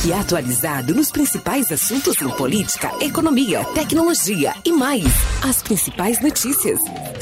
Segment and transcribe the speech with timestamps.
[0.00, 5.04] Fique atualizado nos principais assuntos em política, economia, tecnologia e mais.
[5.42, 6.80] As principais notícias.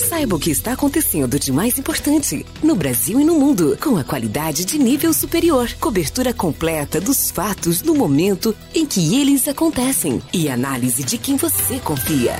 [0.08, 4.04] Saiba o que está acontecendo de mais importante no Brasil e no mundo, com a
[4.04, 5.68] qualidade de nível superior.
[5.80, 11.80] Cobertura completa dos fatos no momento em que eles acontecem e análise de quem você
[11.80, 12.36] confia.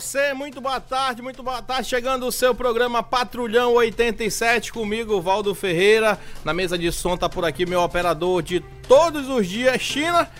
[0.00, 1.88] Você, muito boa tarde, muito boa tarde.
[1.88, 6.16] Chegando o seu programa Patrulhão 87 comigo, Valdo Ferreira.
[6.44, 10.30] Na mesa de som tá por aqui meu operador de todos os dias, China.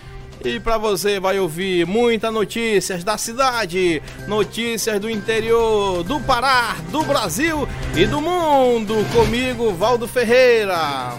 [0.45, 7.03] E para você vai ouvir muitas notícias da cidade, notícias do interior, do Pará, do
[7.03, 7.67] Brasil
[7.97, 8.95] e do mundo.
[9.11, 11.17] Comigo, Valdo Ferreira.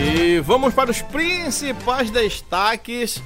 [0.00, 3.20] E vamos para os principais destaques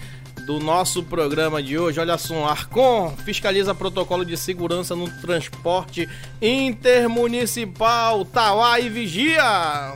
[0.45, 2.01] do nosso programa de hoje.
[2.01, 6.09] Olha só, Arcon fiscaliza protocolo de segurança no transporte
[6.41, 8.25] intermunicipal.
[8.25, 9.95] Tauá e vigia.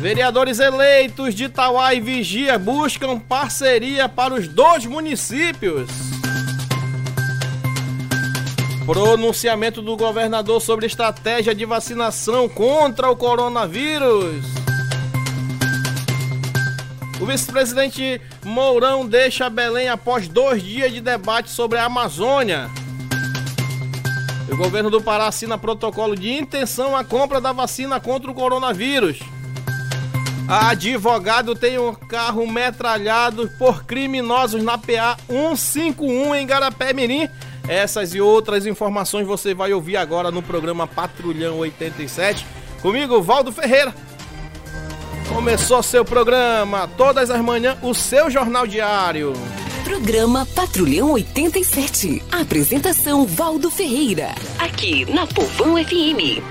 [0.00, 5.90] Vereadores eleitos de Tauá e Vigia buscam parceria para os dois municípios.
[8.86, 14.59] Pronunciamento do governador sobre estratégia de vacinação contra o coronavírus.
[17.20, 22.70] O vice-presidente Mourão deixa Belém após dois dias de debate sobre a Amazônia.
[24.50, 29.20] O governo do Pará assina protocolo de intenção à compra da vacina contra o coronavírus.
[30.48, 37.28] A advogado tem um carro metralhado por criminosos na PA 151 em Garapé Mirim.
[37.68, 42.44] Essas e outras informações você vai ouvir agora no programa Patrulhão 87.
[42.80, 43.94] Comigo, Valdo Ferreira.
[45.32, 49.32] Começou seu programa, todas as manhãs, o seu jornal diário.
[49.84, 52.22] Programa Patrulhão 87.
[52.32, 54.34] Apresentação Valdo Ferreira.
[54.58, 56.42] Aqui na Povão FM.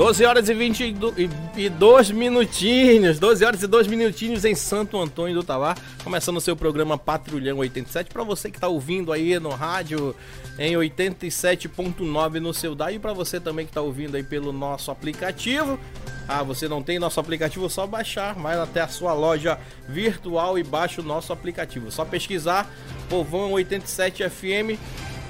[0.00, 5.74] 12 horas e 22 minutinhos, 12 horas e 2 minutinhos em Santo Antônio do Tauá,
[6.02, 10.16] começando o seu programa Patrulhão 87, para você que está ouvindo aí no rádio
[10.58, 14.90] em 87.9 no seu DAI e para você também que está ouvindo aí pelo nosso
[14.90, 15.78] aplicativo.
[16.26, 20.62] Ah, você não tem nosso aplicativo, só baixar, vai até a sua loja virtual e
[20.62, 21.90] baixa o nosso aplicativo.
[21.90, 22.72] Só pesquisar
[23.10, 24.80] Povão 87 FM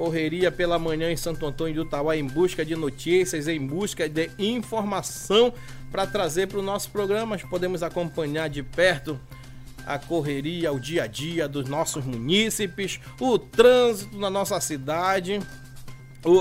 [0.00, 4.30] correria pela manhã em Santo Antônio do Tauá em busca de notícias, em busca de
[4.38, 5.52] informação
[5.92, 7.36] para trazer para o nosso programa.
[7.36, 9.20] Nós podemos acompanhar de perto
[9.84, 15.38] a correria, o dia a dia dos nossos munícipes, o trânsito na nossa cidade,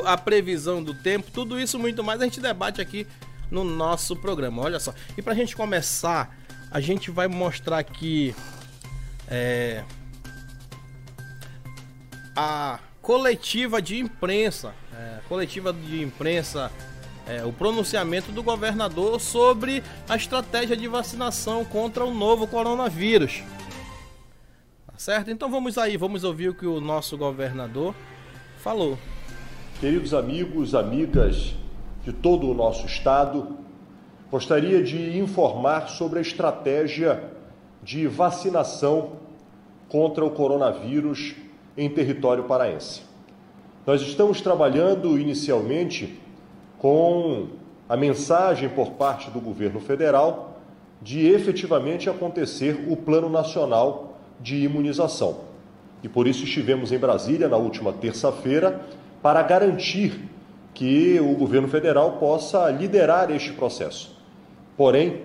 [0.05, 3.05] a previsão do tempo, tudo isso muito mais a gente debate aqui
[3.51, 4.61] no nosso programa.
[4.61, 4.93] Olha só.
[5.17, 6.33] E para a gente começar,
[6.71, 8.33] a gente vai mostrar aqui
[9.27, 9.83] é,
[12.33, 16.71] a coletiva de imprensa, é, coletiva de imprensa,
[17.27, 23.41] é, o pronunciamento do governador sobre a estratégia de vacinação contra o novo coronavírus.
[24.85, 25.31] Tá certo?
[25.31, 27.95] Então vamos aí, vamos ouvir o que o nosso governador
[28.59, 28.95] falou.
[29.79, 31.55] Queridos amigos, amigas
[32.05, 33.57] de todo o nosso estado,
[34.29, 37.23] gostaria de informar sobre a estratégia
[37.81, 39.13] de vacinação
[39.87, 41.48] contra o coronavírus
[41.79, 43.01] em território paraense.
[43.87, 46.19] Nós estamos trabalhando inicialmente
[46.77, 47.47] com
[47.87, 50.59] a mensagem por parte do governo federal
[51.01, 55.39] de efetivamente acontecer o Plano Nacional de Imunização.
[56.03, 58.81] E por isso estivemos em Brasília na última terça-feira
[59.21, 60.19] para garantir
[60.73, 64.17] que o governo federal possa liderar este processo.
[64.75, 65.21] Porém,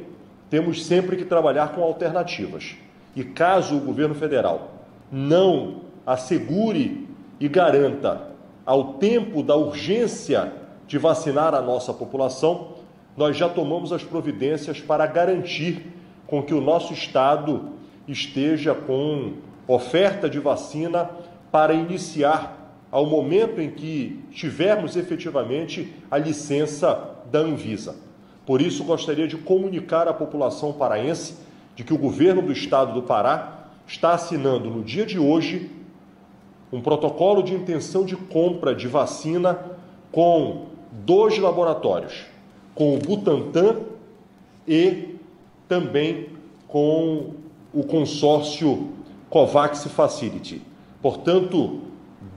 [0.48, 2.76] temos sempre que trabalhar com alternativas.
[3.16, 4.70] E caso o governo federal
[5.10, 7.08] não assegure
[7.40, 8.30] e garanta,
[8.64, 10.52] ao tempo da urgência
[10.86, 12.74] de vacinar a nossa população,
[13.16, 15.86] nós já tomamos as providências para garantir
[16.26, 17.70] com que o nosso estado
[18.08, 19.34] esteja com
[19.66, 21.10] oferta de vacina
[21.50, 27.96] para iniciar ao momento em que tivermos efetivamente a licença da Anvisa.
[28.46, 31.36] Por isso, gostaria de comunicar à população paraense
[31.74, 35.70] de que o governo do estado do Pará está assinando no dia de hoje
[36.72, 39.58] um protocolo de intenção de compra de vacina
[40.10, 42.24] com dois laboratórios,
[42.74, 43.80] com o Butantan
[44.66, 45.16] e
[45.68, 46.28] também
[46.68, 47.30] com
[47.72, 48.90] o consórcio
[49.28, 50.62] COVAX Facility.
[51.02, 51.80] Portanto,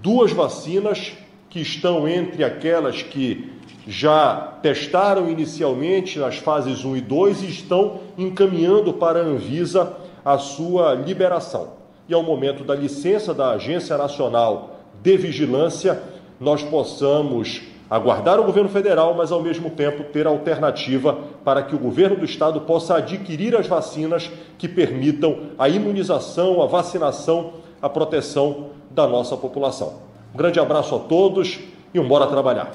[0.02, 1.14] duas vacinas
[1.50, 3.52] que estão entre aquelas que
[3.88, 9.96] já testaram inicialmente nas fases 1 e 2 e estão encaminhando para a Anvisa
[10.26, 11.77] a sua liberação.
[12.08, 16.02] E ao momento da licença da Agência Nacional de Vigilância,
[16.40, 21.80] nós possamos aguardar o governo federal, mas ao mesmo tempo ter alternativa para que o
[21.80, 28.72] governo do estado possa adquirir as vacinas que permitam a imunização, a vacinação, a proteção
[28.92, 30.02] da nossa população.
[30.34, 31.60] Um grande abraço a todos
[31.94, 32.72] e um bora trabalhar.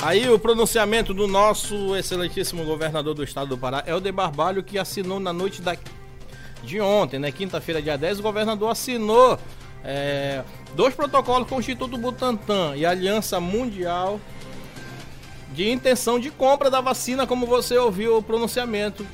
[0.00, 5.18] Aí o pronunciamento do nosso excelentíssimo governador do estado do Pará, Helder Barbalho, que assinou
[5.18, 5.76] na noite da...
[6.62, 7.30] de ontem, né?
[7.32, 9.38] Quinta-feira, dia 10, o governador assinou
[9.84, 10.42] é,
[10.74, 14.20] dois protocolos com o Instituto Butantan e Aliança Mundial
[15.52, 19.06] de intenção de compra da vacina, como você ouviu o pronunciamento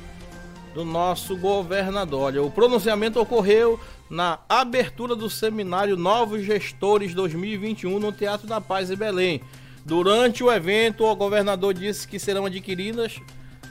[0.73, 2.23] do nosso governador.
[2.23, 8.91] Olha, o pronunciamento ocorreu na abertura do seminário Novos Gestores 2021 no Teatro da Paz
[8.91, 9.41] em Belém.
[9.85, 13.21] Durante o evento, o governador disse que serão adquiridas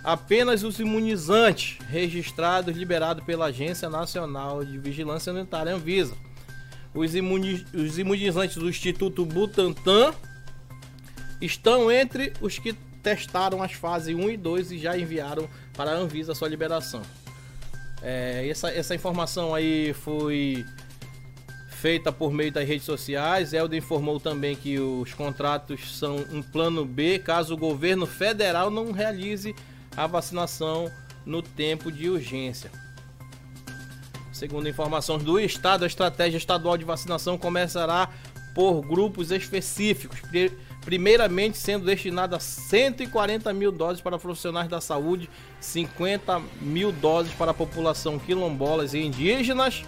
[0.04, 6.14] apenas os imunizantes registrados liberados pela Agência Nacional de Vigilância Sanitária Anvisa.
[6.92, 10.12] Os, imuni os imunizantes do Instituto Butantan
[11.40, 15.94] estão entre os que testaram as fases 1 e 2 e já enviaram para a
[15.94, 17.02] Anvisa sua liberação.
[18.02, 20.64] É, essa, essa informação aí foi
[21.70, 23.52] feita por meio das redes sociais.
[23.52, 28.92] Helder informou também que os contratos são um plano B caso o governo federal não
[28.92, 29.54] realize
[29.96, 30.90] a vacinação
[31.24, 32.70] no tempo de urgência.
[34.32, 38.10] Segundo informações do Estado, a estratégia estadual de vacinação começará
[38.54, 40.20] por grupos específicos,
[40.84, 45.30] primeiramente sendo destinada 140 mil doses para profissionais da saúde,
[45.60, 49.84] 50 mil doses para a população quilombolas e indígenas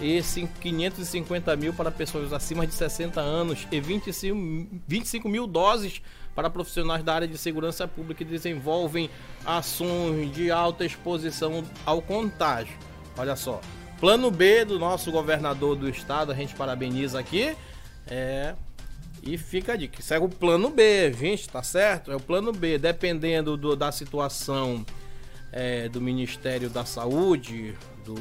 [0.00, 0.20] e
[0.60, 6.02] 550 mil para pessoas acima de 60 anos e 25, 25 mil doses
[6.34, 9.08] para profissionais da área de segurança pública que desenvolvem
[9.44, 12.76] ações de alta exposição ao contágio.
[13.16, 13.60] Olha só,
[14.00, 17.56] plano B do nosso governador do estado, a gente parabeniza aqui.
[18.06, 18.54] É,
[19.22, 20.02] e fica a dica.
[20.02, 22.12] Segue o plano B, gente, tá certo?
[22.12, 22.76] É o plano B.
[22.76, 24.84] Dependendo do, da situação
[25.50, 28.14] é, do Ministério da Saúde, do,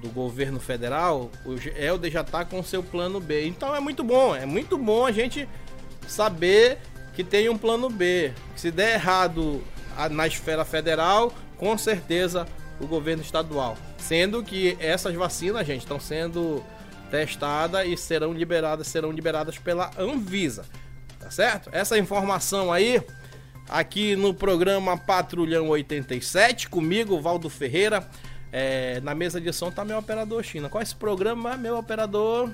[0.00, 3.46] do governo federal, o Helder já está com seu plano B.
[3.46, 5.46] Então é muito bom, é muito bom a gente
[6.10, 6.78] saber
[7.14, 8.32] que tem um plano B.
[8.56, 9.62] Se der errado
[10.10, 12.46] na esfera federal, com certeza
[12.80, 13.76] o governo estadual.
[13.98, 16.64] Sendo que essas vacinas, gente, estão sendo
[17.10, 20.64] testadas e serão liberadas, serão liberadas pela Anvisa.
[21.18, 21.68] Tá certo?
[21.72, 23.02] Essa informação aí
[23.68, 28.08] aqui no programa Patrulhão 87, comigo, Valdo Ferreira.
[28.52, 30.68] É, na mesa de som tá meu operador China.
[30.68, 32.50] Qual é esse programa, meu operador?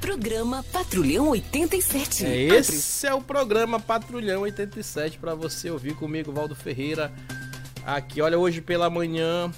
[0.00, 2.24] Programa Patrulhão 87.
[2.24, 7.12] É, esse é o programa Patrulhão 87 para você ouvir comigo, Valdo Ferreira.
[7.84, 9.52] Aqui, olha, hoje pela manhã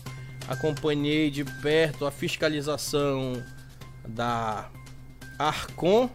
[0.49, 3.43] acompanhei de perto a fiscalização
[4.07, 4.69] da
[5.39, 6.11] Arcon.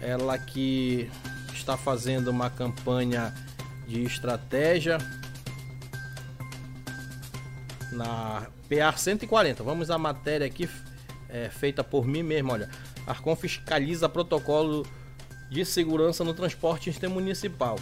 [0.00, 1.10] Ela que
[1.52, 3.34] está fazendo uma campanha
[3.86, 4.96] de estratégia
[7.92, 9.62] na PA 140.
[9.64, 10.68] Vamos à matéria aqui
[11.32, 12.52] é, feita por mim mesmo.
[12.52, 12.68] Olha,
[13.06, 14.86] Arcon fiscaliza protocolo
[15.50, 17.78] de segurança no transporte intermunicipal.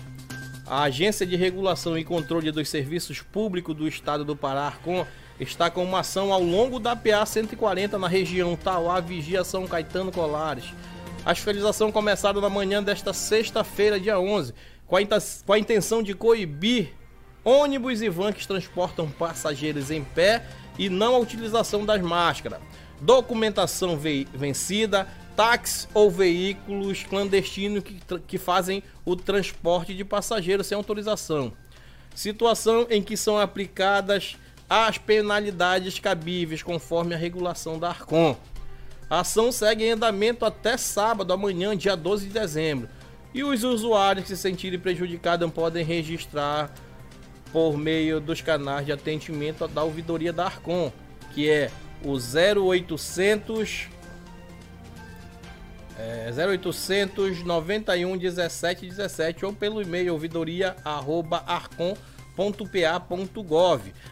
[0.67, 5.07] A Agência de Regulação e Controle dos Serviços Públicos do Estado do Pará, Arcon,
[5.41, 10.13] está com uma ação ao longo da PA 140 na região Tauá, Vigia, São Caetano,
[10.13, 10.65] Colares.
[11.25, 14.55] A fiscalização começaram na manhã desta sexta-feira, dia 11,
[14.87, 15.01] com a,
[15.47, 16.93] com a intenção de coibir
[17.45, 20.45] ônibus e van que transportam passageiros em pé
[20.79, 22.61] e não a utilização das máscaras,
[23.01, 23.99] documentação
[24.33, 31.53] vencida, táxis ou veículos clandestinos que, que fazem o transporte de passageiros sem autorização.
[32.15, 34.37] Situação em que são aplicadas
[34.69, 38.37] as penalidades cabíveis conforme a regulação da Arcon.
[39.09, 42.89] A ação segue em andamento até sábado, amanhã, dia 12 de dezembro.
[43.33, 46.75] E os usuários que se sentirem prejudicados podem registrar
[47.53, 50.93] por meio dos canais de atendimento da ouvidoria da Arcon,
[51.33, 51.71] que é
[52.05, 53.89] o 0800
[55.99, 61.97] é, 0800 91 17 17 ou pelo e-mail ouvidoria arroba arcom.pa.gov.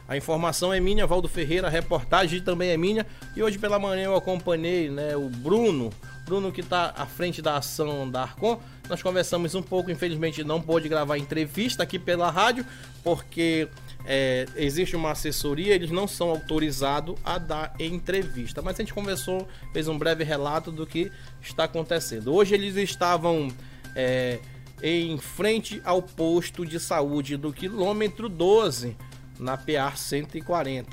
[0.08, 3.06] A informação é minha, Valdo Ferreira, a reportagem também é minha.
[3.36, 5.92] E hoje pela manhã eu acompanhei né, o Bruno,
[6.26, 8.60] Bruno que está à frente da ação da Arcom.
[8.88, 12.66] Nós conversamos um pouco, infelizmente não pôde gravar entrevista aqui pela rádio,
[13.04, 13.68] porque
[14.04, 18.60] é, existe uma assessoria, eles não são autorizados a dar entrevista.
[18.60, 22.34] Mas a gente conversou, fez um breve relato do que está acontecendo.
[22.34, 23.48] Hoje eles estavam
[23.94, 24.40] é,
[24.82, 28.96] em frente ao posto de saúde do quilômetro 12,
[29.38, 30.90] na PA 140.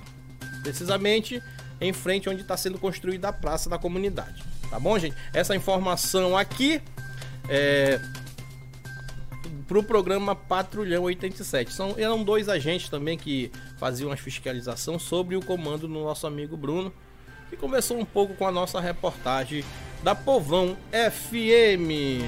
[0.61, 1.41] Precisamente
[1.81, 4.52] em frente onde está sendo construída a praça da comunidade.
[4.73, 5.15] Tá bom, gente?
[5.31, 6.81] Essa informação aqui
[7.47, 8.01] é,
[9.67, 11.71] para o programa Patrulhão 87.
[11.71, 16.57] São, eram dois agentes também que faziam a fiscalização sobre o comando do nosso amigo
[16.57, 16.91] Bruno,
[17.51, 19.63] que conversou um pouco com a nossa reportagem
[20.01, 22.23] da Povão FM.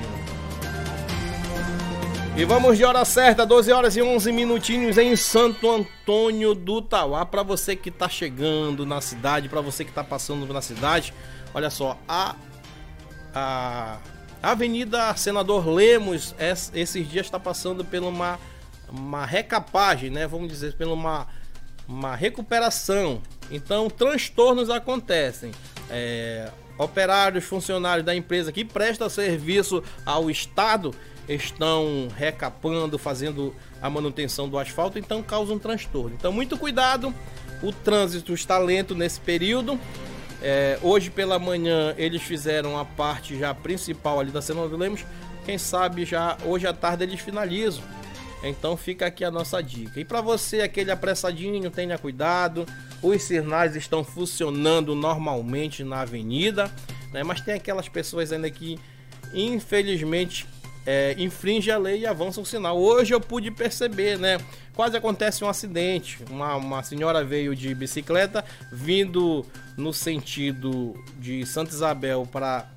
[2.38, 7.26] E vamos de hora certa, 12 horas e 11 minutinhos em Santo Antônio do Tauá.
[7.26, 11.12] Para você que está chegando na cidade, para você que está passando na cidade,
[11.56, 12.36] olha só, a,
[13.34, 13.98] a
[14.44, 16.36] Avenida Senador Lemos,
[16.74, 18.38] esses dias está passando por uma,
[18.90, 20.28] uma recapagem, né?
[20.28, 21.26] Vamos dizer, por uma,
[21.88, 23.22] uma recuperação.
[23.50, 25.52] Então, transtornos acontecem.
[25.90, 30.94] É, operários, funcionários da empresa que presta serviço ao Estado
[31.26, 36.16] estão recapando, fazendo a manutenção do asfalto, então causa um transtorno.
[36.20, 37.14] Então, muito cuidado.
[37.64, 39.80] O trânsito está lento nesse período.
[40.42, 45.06] É, hoje pela manhã eles fizeram a parte já principal ali da cena do Lemos.
[45.46, 47.84] Quem sabe já hoje à tarde eles finalizam.
[48.44, 50.00] Então fica aqui a nossa dica.
[50.00, 52.66] E para você, aquele apressadinho, tenha cuidado.
[53.02, 56.72] Os sinais estão funcionando normalmente na avenida,
[57.12, 57.24] né?
[57.24, 58.80] mas tem aquelas pessoas ainda que
[59.34, 60.48] infelizmente
[60.86, 62.78] é, infringe a lei e avança o sinal.
[62.78, 64.38] Hoje eu pude perceber, né?
[64.74, 66.20] Quase acontece um acidente.
[66.30, 72.68] Uma, uma senhora veio de bicicleta vindo no sentido de Santa Isabel para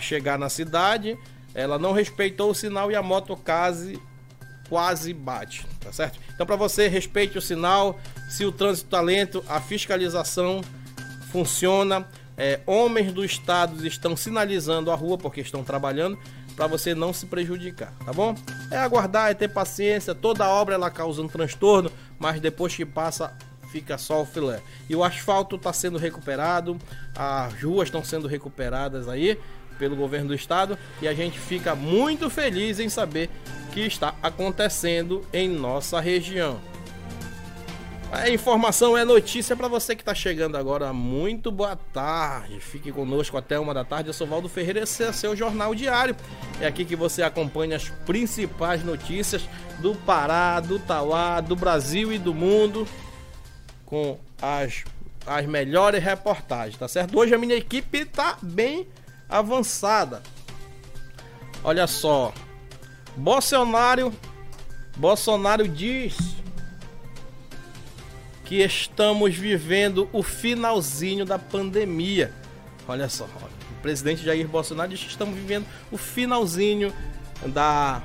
[0.00, 1.18] chegar na cidade.
[1.54, 4.00] Ela não respeitou o sinal e a moto quase
[4.68, 6.20] quase bate, tá certo?
[6.34, 10.60] Então para você respeite o sinal, se o trânsito está lento, a fiscalização
[11.32, 12.06] funciona.
[12.36, 16.16] É, homens do estado estão sinalizando a rua porque estão trabalhando
[16.58, 18.34] para você não se prejudicar, tá bom?
[18.68, 20.12] É aguardar, é ter paciência.
[20.12, 21.88] Toda obra ela causa um transtorno,
[22.18, 23.32] mas depois que passa
[23.70, 24.60] fica só o filé.
[24.88, 26.76] E o asfalto está sendo recuperado,
[27.14, 29.38] as ruas estão sendo recuperadas aí
[29.78, 33.30] pelo governo do estado e a gente fica muito feliz em saber
[33.72, 36.60] que está acontecendo em nossa região.
[38.10, 40.94] A informação é notícia para você que está chegando agora.
[40.94, 42.58] Muito boa tarde.
[42.58, 44.08] Fique conosco até uma da tarde.
[44.08, 44.80] Eu sou Valdo Ferreira.
[44.80, 46.16] Esse é seu jornal diário.
[46.58, 49.46] É aqui que você acompanha as principais notícias
[49.80, 52.88] do Pará, do Tauá, do Brasil e do mundo
[53.84, 54.84] com as,
[55.26, 57.18] as melhores reportagens, tá certo?
[57.18, 58.86] Hoje a minha equipe está bem
[59.28, 60.22] avançada.
[61.62, 62.32] Olha só.
[63.16, 64.14] Bolsonaro
[64.96, 66.16] Bolsonaro diz
[68.48, 72.32] que estamos vivendo o finalzinho da pandemia.
[72.88, 76.90] Olha só, o presidente Jair Bolsonaro diz que estamos vivendo o finalzinho
[77.48, 78.02] da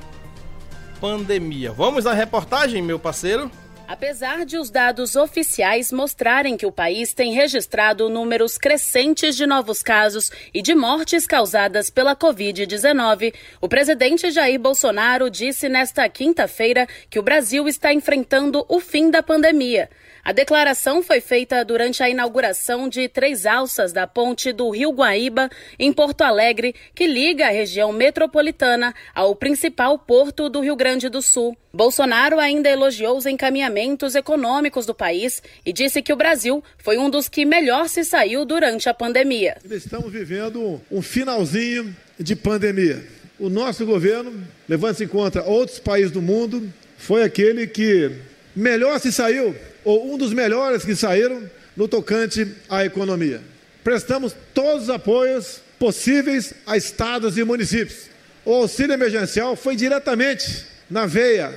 [1.00, 1.72] pandemia.
[1.72, 3.50] Vamos à reportagem, meu parceiro?
[3.88, 9.82] Apesar de os dados oficiais mostrarem que o país tem registrado números crescentes de novos
[9.82, 17.20] casos e de mortes causadas pela Covid-19, o presidente Jair Bolsonaro disse nesta quinta-feira que
[17.20, 19.90] o Brasil está enfrentando o fim da pandemia.
[20.26, 25.50] A declaração foi feita durante a inauguração de três alças da ponte do Rio Guaíba,
[25.78, 31.22] em Porto Alegre, que liga a região metropolitana ao principal porto do Rio Grande do
[31.22, 31.58] Sul.
[31.74, 37.10] Bolsonaro ainda elogiou os encaminhamentos econômicos do país e disse que o Brasil foi um
[37.10, 39.58] dos que melhor se saiu durante a pandemia.
[39.70, 43.04] Estamos vivendo um finalzinho de pandemia.
[43.38, 48.10] O nosso governo, levando-se em conta outros países do mundo, foi aquele que
[48.56, 49.54] melhor se saiu
[49.84, 51.44] ou um dos melhores que saíram
[51.76, 53.42] no tocante à economia.
[53.84, 58.10] Prestamos todos os apoios possíveis a estados e municípios.
[58.46, 61.54] O auxílio emergencial foi diretamente na veia,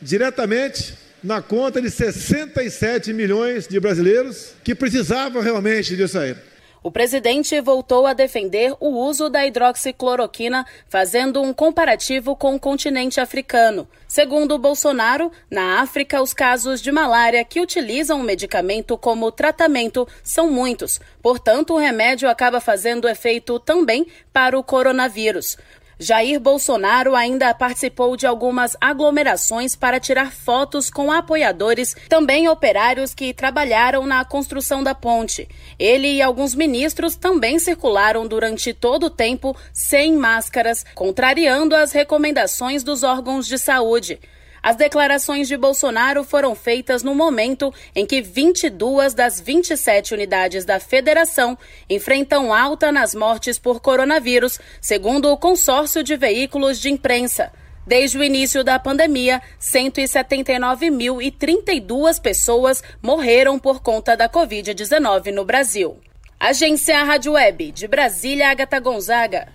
[0.00, 6.34] diretamente na conta de 67 milhões de brasileiros que precisavam realmente disso aí.
[6.82, 13.20] O presidente voltou a defender o uso da hidroxicloroquina, fazendo um comparativo com o continente
[13.20, 13.86] africano.
[14.08, 20.50] Segundo Bolsonaro, na África, os casos de malária que utilizam o medicamento como tratamento são
[20.50, 20.98] muitos.
[21.22, 25.58] Portanto, o remédio acaba fazendo efeito também para o coronavírus.
[26.02, 33.34] Jair Bolsonaro ainda participou de algumas aglomerações para tirar fotos com apoiadores, também operários que
[33.34, 35.46] trabalharam na construção da ponte.
[35.78, 42.82] Ele e alguns ministros também circularam durante todo o tempo sem máscaras, contrariando as recomendações
[42.82, 44.18] dos órgãos de saúde.
[44.62, 50.78] As declarações de Bolsonaro foram feitas no momento em que 22 das 27 unidades da
[50.78, 51.56] federação
[51.88, 57.50] enfrentam alta nas mortes por coronavírus, segundo o consórcio de veículos de imprensa.
[57.86, 65.98] Desde o início da pandemia, 179.032 pessoas morreram por conta da Covid-19 no Brasil.
[66.38, 69.48] Agência Rádio Web, de Brasília, Agatha Gonzaga.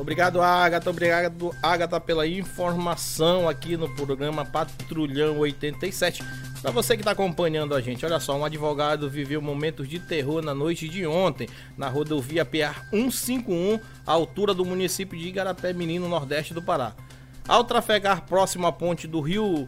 [0.00, 0.90] Obrigado, Agatha.
[0.90, 6.22] Obrigado, Agatha, pela informação aqui no programa Patrulhão 87.
[6.62, 10.40] Para você que está acompanhando a gente, olha só, um advogado viveu momentos de terror
[10.40, 16.08] na noite de ontem, na rodovia PR 151, à altura do município de Igarapé Menino,
[16.08, 16.94] nordeste do Pará.
[17.46, 19.66] Ao trafegar próximo à ponte do rio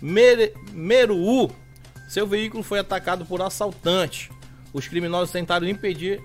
[0.00, 0.52] Mere...
[0.72, 1.50] Meruú,
[2.08, 4.28] seu veículo foi atacado por assaltantes.
[4.72, 6.22] Os criminosos tentaram impedir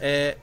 [0.00, 0.36] é,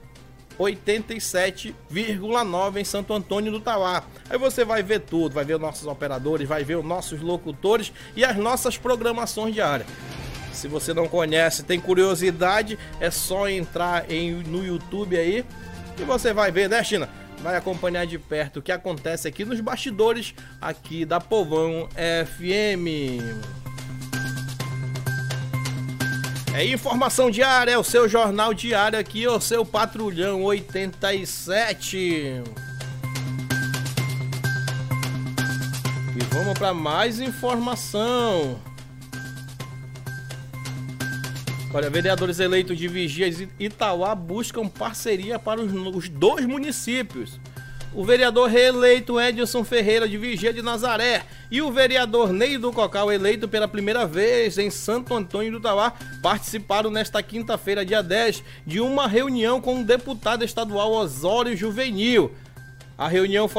[0.60, 4.04] 87,9 em Santo Antônio do Tauá.
[4.30, 7.92] Aí você vai ver tudo, vai ver os nossos operadores, vai ver os nossos locutores
[8.16, 9.88] e as nossas programações diárias.
[10.52, 15.46] Se você não conhece, tem curiosidade, é só entrar em, no YouTube aí
[16.00, 17.08] e você vai ver, né, China?
[17.44, 23.67] Vai acompanhar de perto o que acontece aqui nos bastidores aqui da Povão FM.
[26.58, 31.96] É informação diária, é o seu jornal diário aqui, o seu Patrulhão 87.
[31.96, 32.44] E
[36.32, 38.60] vamos para mais informação.
[41.72, 47.40] Olha, vereadores eleitos de Vigias e Itauá buscam parceria para os, os dois municípios
[47.98, 53.12] o vereador reeleito Edson Ferreira de Vigia de Nazaré e o vereador Ney do Cocal,
[53.12, 58.80] eleito pela primeira vez em Santo Antônio do Tauá, participaram nesta quinta-feira, dia 10, de
[58.80, 62.32] uma reunião com o deputado estadual Osório Juvenil.
[62.96, 63.50] A reunião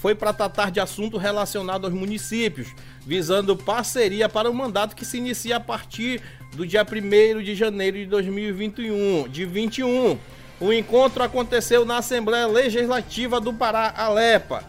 [0.00, 2.68] foi para tratar de assunto relacionado aos municípios,
[3.06, 6.22] visando parceria para o mandato que se inicia a partir
[6.56, 10.18] do dia 1 de janeiro de 2021, de 21.
[10.60, 14.64] O encontro aconteceu na Assembleia Legislativa do Pará, Alepa.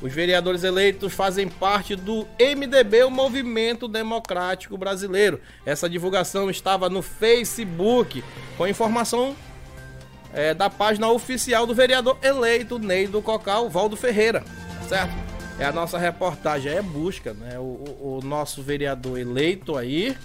[0.00, 5.40] Os vereadores eleitos fazem parte do MDB, o Movimento Democrático Brasileiro.
[5.64, 8.22] Essa divulgação estava no Facebook,
[8.56, 9.34] com informação
[10.32, 14.44] é, da página oficial do vereador eleito Ney do Cocal, Valdo Ferreira,
[14.88, 15.14] certo?
[15.58, 17.58] É a nossa reportagem, é busca, né?
[17.58, 20.16] O, o, o nosso vereador eleito aí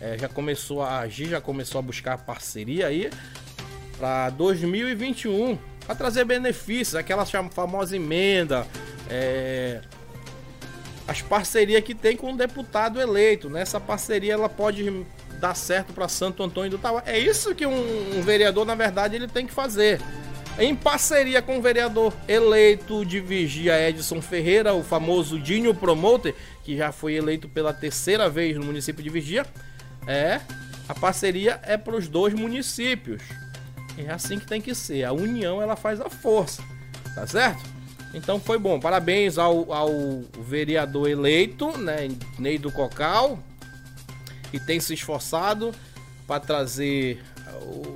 [0.00, 3.08] é, já começou a agir, já começou a buscar parceria aí
[4.02, 8.66] para 2021 a trazer benefícios, aquela famosa emenda,
[9.08, 9.80] é,
[11.06, 13.48] as parcerias que tem com o deputado eleito.
[13.48, 13.62] Né?
[13.86, 15.06] parceria ela pode
[15.38, 17.04] dar certo para Santo Antônio do Tauá.
[17.06, 20.00] É isso que um, um, vereador, na verdade, ele tem que fazer.
[20.58, 26.34] Em parceria com o vereador eleito de Vigia Edson Ferreira, o famoso Dinho Promoter,
[26.64, 29.46] que já foi eleito pela terceira vez no município de Vigia,
[30.08, 30.40] é
[30.88, 33.22] a parceria é para os dois municípios.
[33.98, 35.04] É assim que tem que ser.
[35.04, 36.62] A união ela faz a força,
[37.14, 37.62] tá certo?
[38.14, 38.78] Então foi bom.
[38.78, 39.90] Parabéns ao, ao
[40.40, 43.38] vereador eleito, né, Ney do Cocal,
[44.50, 45.72] que tem se esforçado
[46.26, 47.22] para trazer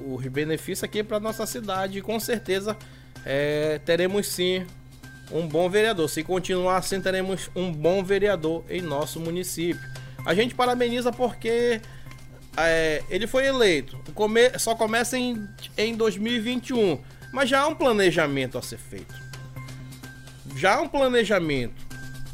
[0.07, 2.01] os benefícios aqui para nossa cidade.
[2.01, 2.77] Com certeza
[3.25, 4.67] é, teremos sim
[5.31, 6.09] um bom vereador.
[6.09, 9.83] Se continuar assim, teremos um bom vereador em nosso município.
[10.25, 11.81] A gente parabeniza porque
[12.57, 13.99] é, ele foi eleito.
[14.15, 17.01] Come, só começa em, em 2021.
[17.33, 19.15] Mas já há um planejamento a ser feito.
[20.57, 21.85] Já há um planejamento.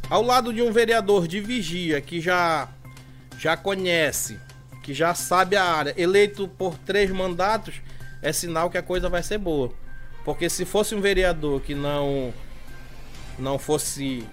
[0.09, 2.69] Ao lado de um vereador de vigia que já
[3.39, 4.39] já conhece,
[4.83, 7.81] que já sabe a área, eleito por três mandatos,
[8.21, 9.73] é sinal que a coisa vai ser boa.
[10.25, 12.33] Porque se fosse um vereador que não
[13.39, 14.25] não fosse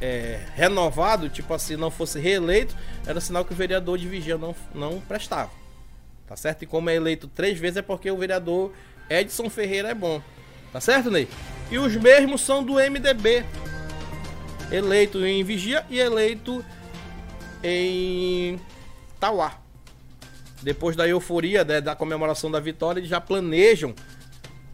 [0.00, 4.54] é, renovado, tipo assim, não fosse reeleito, era sinal que o vereador de vigia não,
[4.74, 5.50] não prestava.
[6.26, 6.62] Tá certo?
[6.62, 8.72] E como é eleito três vezes é porque o vereador
[9.08, 10.20] Edson Ferreira é bom.
[10.72, 11.28] Tá certo, Ney?
[11.70, 13.44] E os mesmos são do MDB.
[14.70, 16.64] Eleito em Vigia e eleito
[17.62, 18.60] em
[19.20, 19.58] Tauá.
[20.62, 23.94] Depois da euforia né, da comemoração da vitória, eles já planejam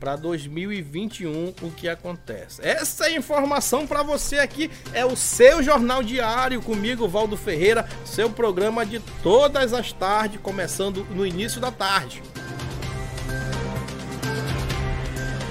[0.03, 2.61] para 2021 o que acontece.
[2.61, 8.85] Essa informação para você aqui é o seu jornal diário comigo, Valdo Ferreira, seu programa
[8.85, 12.21] de todas as tardes, começando no início da tarde.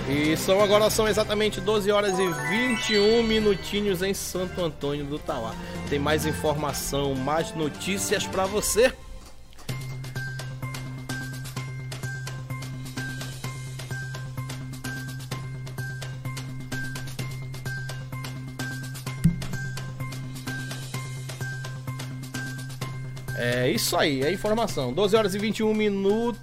[0.10, 5.56] E são agora são exatamente 12 horas e 21 minutinhos em Santo Antônio do Tauá.
[5.90, 8.92] Tem mais informação, mais notícias para você.
[23.72, 24.94] Isso aí, é informação.
[24.94, 26.42] 12 horas e 21 minutinhos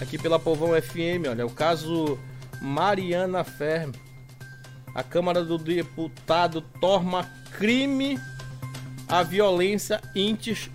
[0.00, 1.28] aqui pela Povão FM.
[1.28, 2.18] Olha, o caso
[2.60, 3.94] Mariana Ferme.
[4.94, 8.18] A Câmara do Deputado torna crime
[9.08, 10.00] a violência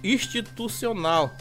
[0.04, 1.32] institucional.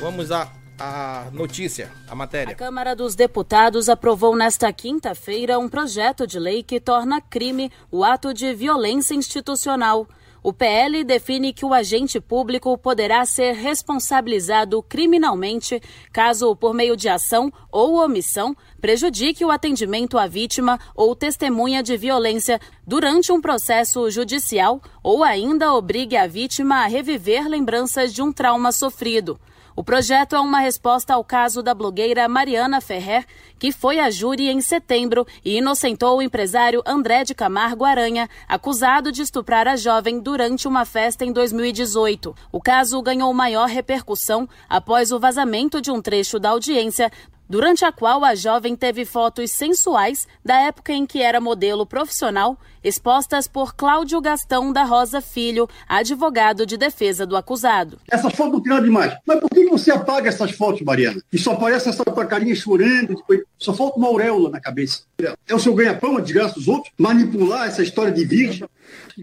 [0.00, 2.52] Vamos à, à notícia, a matéria.
[2.52, 8.02] A Câmara dos Deputados aprovou nesta quinta-feira um projeto de lei que torna crime o
[8.02, 10.08] ato de violência institucional.
[10.48, 15.78] O PL define que o agente público poderá ser responsabilizado criminalmente
[16.10, 21.98] caso, por meio de ação ou omissão, prejudique o atendimento à vítima ou testemunha de
[21.98, 28.32] violência durante um processo judicial ou ainda obrigue a vítima a reviver lembranças de um
[28.32, 29.38] trauma sofrido.
[29.78, 33.24] O projeto é uma resposta ao caso da blogueira Mariana Ferrer,
[33.60, 39.12] que foi a júri em setembro e inocentou o empresário André de Camargo Aranha, acusado
[39.12, 42.34] de estuprar a jovem durante uma festa em 2018.
[42.50, 47.08] O caso ganhou maior repercussão após o vazamento de um trecho da audiência
[47.48, 52.58] durante a qual a jovem teve fotos sensuais da época em que era modelo profissional,
[52.82, 57.98] expostas por Cláudio Gastão da Rosa Filho, advogado de defesa do acusado.
[58.10, 59.16] Essa foto não tem nada demais.
[59.26, 61.22] Mas por que você apaga essas fotos, Mariana?
[61.32, 65.02] E só aparece essa tua carinha chorando, depois só falta uma auréola na cabeça.
[65.46, 66.92] É o seu ganha-pão a desgraça dos outros?
[66.98, 68.68] Manipular essa história de virgem?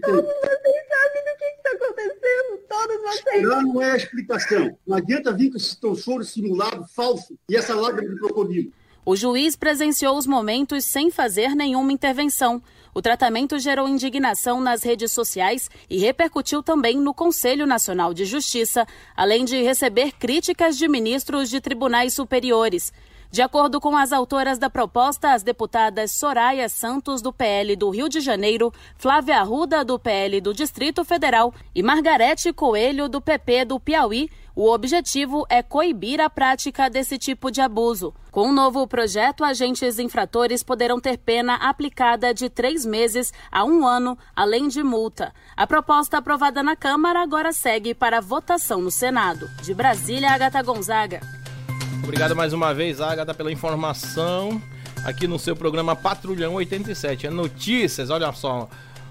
[0.04, 1.35] Como vocês sabem do
[1.66, 2.58] está acontecendo?
[2.68, 3.42] Todos vocês.
[3.42, 4.78] Não, não é a explicação.
[4.86, 8.72] Não adianta vir com esse teu choro simulado, falso, e essa lágrima de crocodilo.
[9.04, 12.60] O juiz presenciou os momentos sem fazer nenhuma intervenção.
[12.92, 18.84] O tratamento gerou indignação nas redes sociais e repercutiu também no Conselho Nacional de Justiça,
[19.16, 22.92] além de receber críticas de ministros de tribunais superiores.
[23.30, 28.08] De acordo com as autoras da proposta, as deputadas Soraya Santos, do PL do Rio
[28.08, 33.80] de Janeiro, Flávia Arruda, do PL do Distrito Federal e Margarete Coelho, do PP do
[33.80, 38.14] Piauí, o objetivo é coibir a prática desse tipo de abuso.
[38.30, 43.86] Com o novo projeto, agentes infratores poderão ter pena aplicada de três meses a um
[43.86, 45.34] ano, além de multa.
[45.54, 49.46] A proposta aprovada na Câmara agora segue para votação no Senado.
[49.62, 51.20] De Brasília, Agatha Gonzaga.
[52.06, 54.62] Obrigado mais uma vez, Agatha, pela informação
[55.04, 57.26] aqui no seu programa Patrulhão 87.
[57.26, 58.68] É notícias, olha só.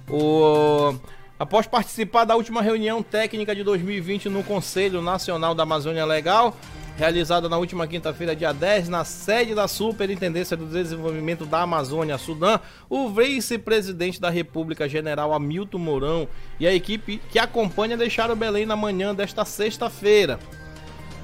[0.10, 0.95] O...
[1.38, 6.55] Após participar da última reunião técnica de 2020 no Conselho Nacional da Amazônia Legal,
[6.95, 12.62] realizada na última quinta-feira, dia 10, na sede da Superintendência do Desenvolvimento da Amazônia, Sudã,
[12.89, 18.77] o vice-presidente da República, general Hamilton Mourão, e a equipe que acompanha deixaram Belém na
[18.77, 20.39] manhã desta sexta-feira.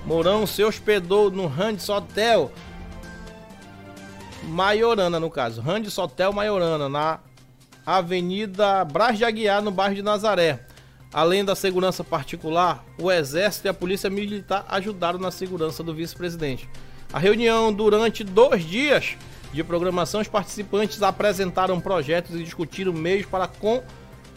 [0.06, 2.52] Mourão se hospedou no Randes Hotel
[4.44, 5.62] Maiorana, no caso.
[5.62, 7.20] Randes Hotel Maiorana, na
[7.86, 10.66] Avenida Brás de Aguiar, no bairro de Nazaré.
[11.14, 16.68] Além da segurança particular, o Exército e a Polícia Militar ajudaram na segurança do vice-presidente.
[17.14, 19.18] A reunião, durante dois dias
[19.54, 23.50] de programação, os participantes apresentaram projetos e discutiram meios para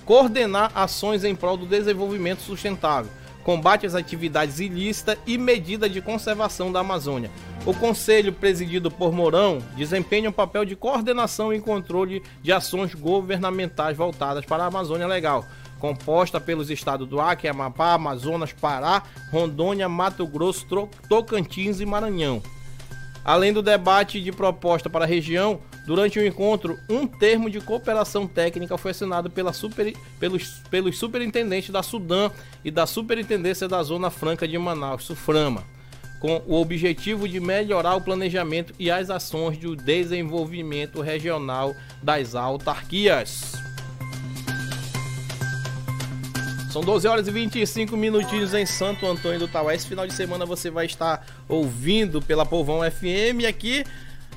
[0.05, 3.11] coordenar ações em prol do desenvolvimento sustentável
[3.45, 7.31] combate às atividades ilícitas e medida de conservação da Amazônia.
[7.67, 13.97] O Conselho, presidido por Mourão, desempenha um papel de coordenação e controle de ações governamentais
[13.97, 15.45] voltadas para a Amazônia Legal,
[15.79, 22.43] composta pelos estados do Acre, Amapá, Amazonas, Pará, Rondônia, Mato Grosso, Tocantins e Maranhão.
[23.25, 28.27] Além do debate de proposta para a região, durante o encontro, um termo de cooperação
[28.27, 32.31] técnica foi assinado pela super, pelos, pelos superintendentes da Sudã
[32.65, 35.63] e da Superintendência da Zona Franca de Manaus, SUFRAMA,
[36.21, 43.53] com o objetivo de melhorar o planejamento e as ações de desenvolvimento regional das autarquias.
[46.75, 49.73] São 12 horas e 25 minutinhos em Santo Antônio do Tauá.
[49.73, 53.85] Esse final de semana você vai estar ouvindo pela Povão FM aqui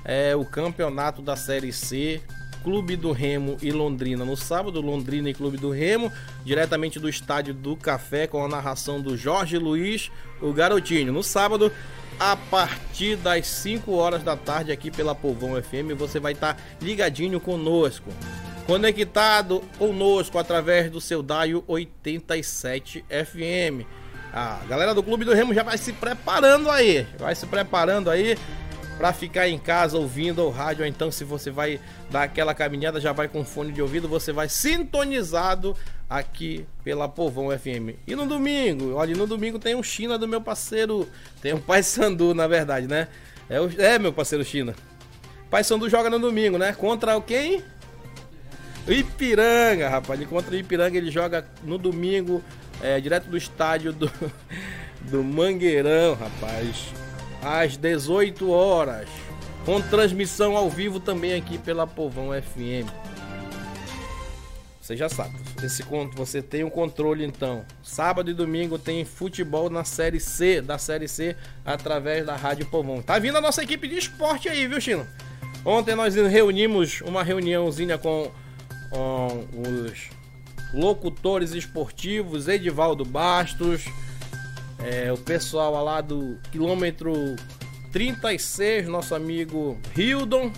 [0.04, 2.22] é, o campeonato da Série C.
[2.64, 6.12] Clube do Remo e Londrina no sábado, Londrina e Clube do Remo,
[6.44, 11.14] diretamente do estádio do Café, com a narração do Jorge Luiz, o Garotinho.
[11.14, 11.72] No sábado,
[12.20, 17.40] a partir das 5 horas da tarde, aqui pela Povão FM, você vai estar ligadinho
[17.40, 18.12] conosco
[18.68, 23.88] conectado conosco através do seu Daio 87 FM.
[24.34, 28.38] A galera do Clube do Remo já vai se preparando aí, vai se preparando aí
[28.98, 30.86] para ficar em casa ouvindo o rádio.
[30.86, 31.80] Então, se você vai
[32.10, 35.76] dar aquela caminhada, já vai com fone de ouvido, você vai sintonizado
[36.10, 38.00] aqui pela Povão FM.
[38.08, 41.08] E no domingo, olha, no domingo tem um China do meu parceiro,
[41.42, 43.08] tem um Pai Sandu, na verdade, né?
[43.50, 44.74] É, o, é meu parceiro China.
[45.50, 46.74] Pai Sandu joga no domingo, né?
[46.74, 47.64] Contra quem?
[48.88, 50.20] Ipiranga, rapaz.
[50.20, 52.44] Ele contra o Ipiranga, ele joga no domingo,
[52.82, 54.12] é, direto do estádio do,
[55.04, 57.07] do Mangueirão, rapaz.
[57.48, 59.08] Às 18 horas.
[59.66, 62.90] Com transmissão ao vivo também aqui pela Povão FM.
[64.82, 65.36] Você já sabe.
[65.64, 65.84] Esse,
[66.14, 67.66] você tem o um controle então.
[67.82, 73.02] Sábado e domingo tem futebol na série C, da série C, através da Rádio Povão.
[73.02, 75.08] Tá vindo a nossa equipe de esporte aí, viu, Chino?
[75.66, 78.32] Ontem nós reunimos uma reuniãozinha com
[78.90, 80.10] com os
[80.74, 83.86] locutores esportivos, Edivaldo Bastos,
[84.80, 87.14] é, o pessoal lá do quilômetro
[87.92, 90.52] 36, nosso amigo Hildon,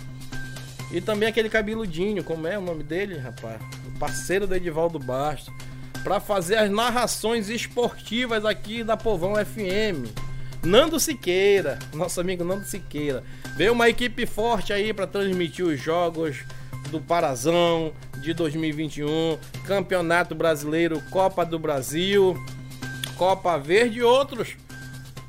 [0.92, 3.60] e também aquele cabeludinho, como é o nome dele, rapaz?
[3.86, 5.54] O parceiro do Edivaldo Bastos,
[6.02, 10.08] para fazer as narrações esportivas aqui da Povão FM.
[10.62, 13.22] Nando Siqueira, nosso amigo Nando Siqueira.
[13.56, 16.38] Veio uma equipe forte aí para transmitir os jogos
[16.90, 22.36] do Parazão de 2021, Campeonato Brasileiro, Copa do Brasil,
[23.20, 24.56] Copa Verde e outros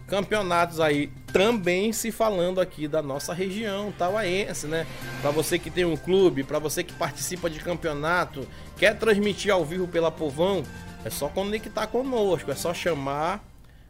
[0.07, 4.87] campeonatos aí também se falando aqui da nossa região tauaense, né?
[5.21, 9.65] Para você que tem um clube, para você que participa de campeonato, quer transmitir ao
[9.65, 10.63] vivo pela Povão,
[11.03, 13.43] é só conectar conosco, é só chamar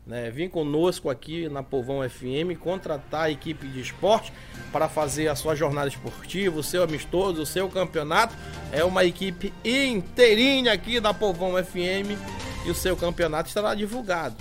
[0.06, 0.30] né?
[0.32, 4.34] Vim conosco aqui na Povão FM contratar a equipe de esporte
[4.72, 8.36] para fazer a sua jornada esportiva, o seu amistoso, o seu campeonato.
[8.72, 12.18] É uma equipe inteirinha aqui da Povão FM
[12.66, 14.36] e o seu campeonato estará divulgado.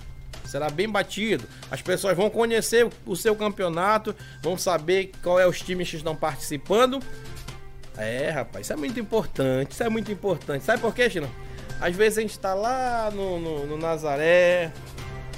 [0.45, 1.45] Será bem batido.
[1.71, 6.17] As pessoas vão conhecer o seu campeonato, vão saber qual é os times que estão
[6.17, 6.99] participando.
[7.97, 9.73] É, rapaz, isso é muito importante.
[9.73, 10.65] Isso é muito importante.
[10.65, 11.29] Sabe por quê, China?
[11.81, 14.71] Às vezes a gente está lá no, no, no Nazaré,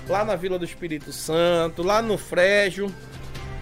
[0.09, 2.93] lá na Vila do Espírito Santo, lá no Frégio.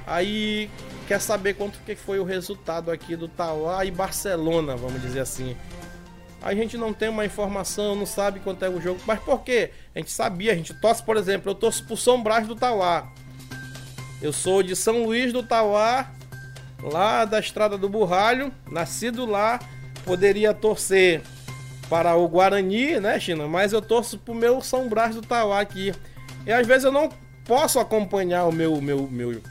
[0.07, 0.71] Aí
[1.07, 5.57] quer saber quanto que foi o resultado aqui do Tauá e Barcelona, vamos dizer assim.
[6.43, 9.01] A gente não tem uma informação, não sabe quanto é o jogo.
[9.07, 9.73] Mas por quê?
[9.95, 13.13] A gente sabia, a gente torce, por exemplo, eu torço pro São Brás do Tauá.
[14.23, 16.11] Eu sou de São Luís do Tauá,
[16.83, 19.59] lá da Estrada do Burralho, nascido lá,
[20.05, 21.23] poderia torcer
[21.91, 23.47] para o Guarani, né, China?
[23.49, 25.93] Mas eu torço pro meu São Brás do Tauá aqui.
[26.47, 27.09] E às vezes eu não
[27.45, 29.43] posso acompanhar o meu, meu, meu,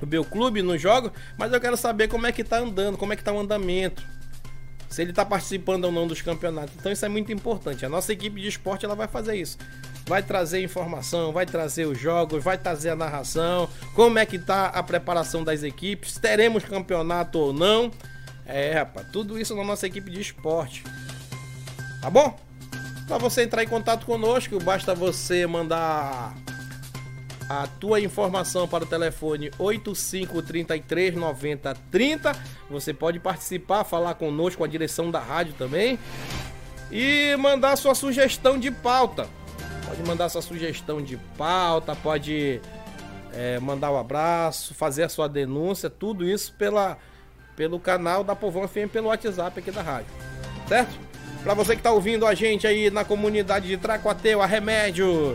[0.00, 3.12] o meu clube no jogo, mas eu quero saber como é que tá andando, como
[3.12, 4.02] é que tá o andamento.
[4.88, 6.74] Se ele tá participando ou não dos campeonatos.
[6.78, 7.84] Então isso é muito importante.
[7.84, 9.58] A nossa equipe de esporte ela vai fazer isso.
[10.06, 14.66] Vai trazer informação, vai trazer os jogos, vai trazer a narração, como é que tá
[14.66, 17.90] a preparação das equipes, teremos campeonato ou não.
[18.46, 20.84] É, rapaz, tudo isso na nossa equipe de esporte.
[22.00, 22.38] Tá bom?
[23.06, 26.34] Para você entrar em contato conosco, basta você mandar
[27.48, 32.32] a tua informação para o telefone 8533 9030.
[32.70, 35.98] Você pode participar, falar conosco, com a direção da rádio também.
[36.90, 39.28] E mandar sua sugestão de pauta.
[39.86, 42.60] Pode mandar sua sugestão de pauta, pode
[43.34, 46.96] é, mandar um abraço, fazer a sua denúncia, tudo isso pela,
[47.54, 50.10] pelo canal da Povão FM, pelo WhatsApp aqui da rádio.
[50.66, 51.13] Certo?
[51.44, 55.34] Para você que tá ouvindo a gente aí na comunidade de Tracoateu, a Remédio.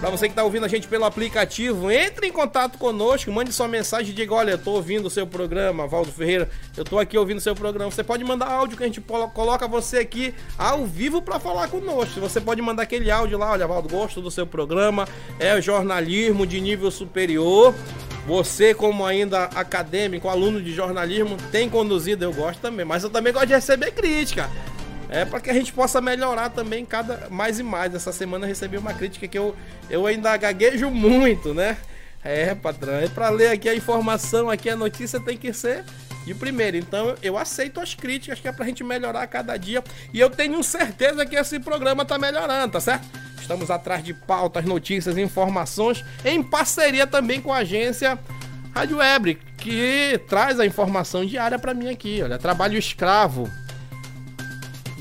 [0.00, 3.68] Para você que tá ouvindo a gente pelo aplicativo, entre em contato conosco, mande sua
[3.68, 7.18] mensagem e diga: Olha, eu tô ouvindo o seu programa, Valdo Ferreira, eu tô aqui
[7.18, 7.90] ouvindo o seu programa.
[7.90, 12.20] Você pode mandar áudio que a gente coloca você aqui ao vivo para falar conosco.
[12.20, 15.06] Você pode mandar aquele áudio lá: Olha, Valdo, gosto do seu programa,
[15.38, 17.74] é jornalismo de nível superior.
[18.26, 23.30] Você, como ainda acadêmico, aluno de jornalismo, tem conduzido, eu gosto também, mas eu também
[23.30, 24.48] gosto de receber crítica.
[25.14, 27.94] É para que a gente possa melhorar também cada mais e mais.
[27.94, 29.54] Essa semana eu recebi uma crítica que eu,
[29.88, 31.76] eu ainda gaguejo muito, né?
[32.24, 35.84] É, patrão, é para ler aqui a informação, aqui a notícia tem que ser
[36.26, 36.76] de primeira.
[36.76, 39.84] Então eu aceito as críticas que é pra gente melhorar cada dia.
[40.12, 43.06] E eu tenho certeza que esse programa tá melhorando, tá certo?
[43.40, 48.18] Estamos atrás de pautas, notícias, informações, em parceria também com a agência
[48.74, 52.20] Rádio Web, que traz a informação diária para mim aqui.
[52.20, 53.48] Olha, trabalho escravo.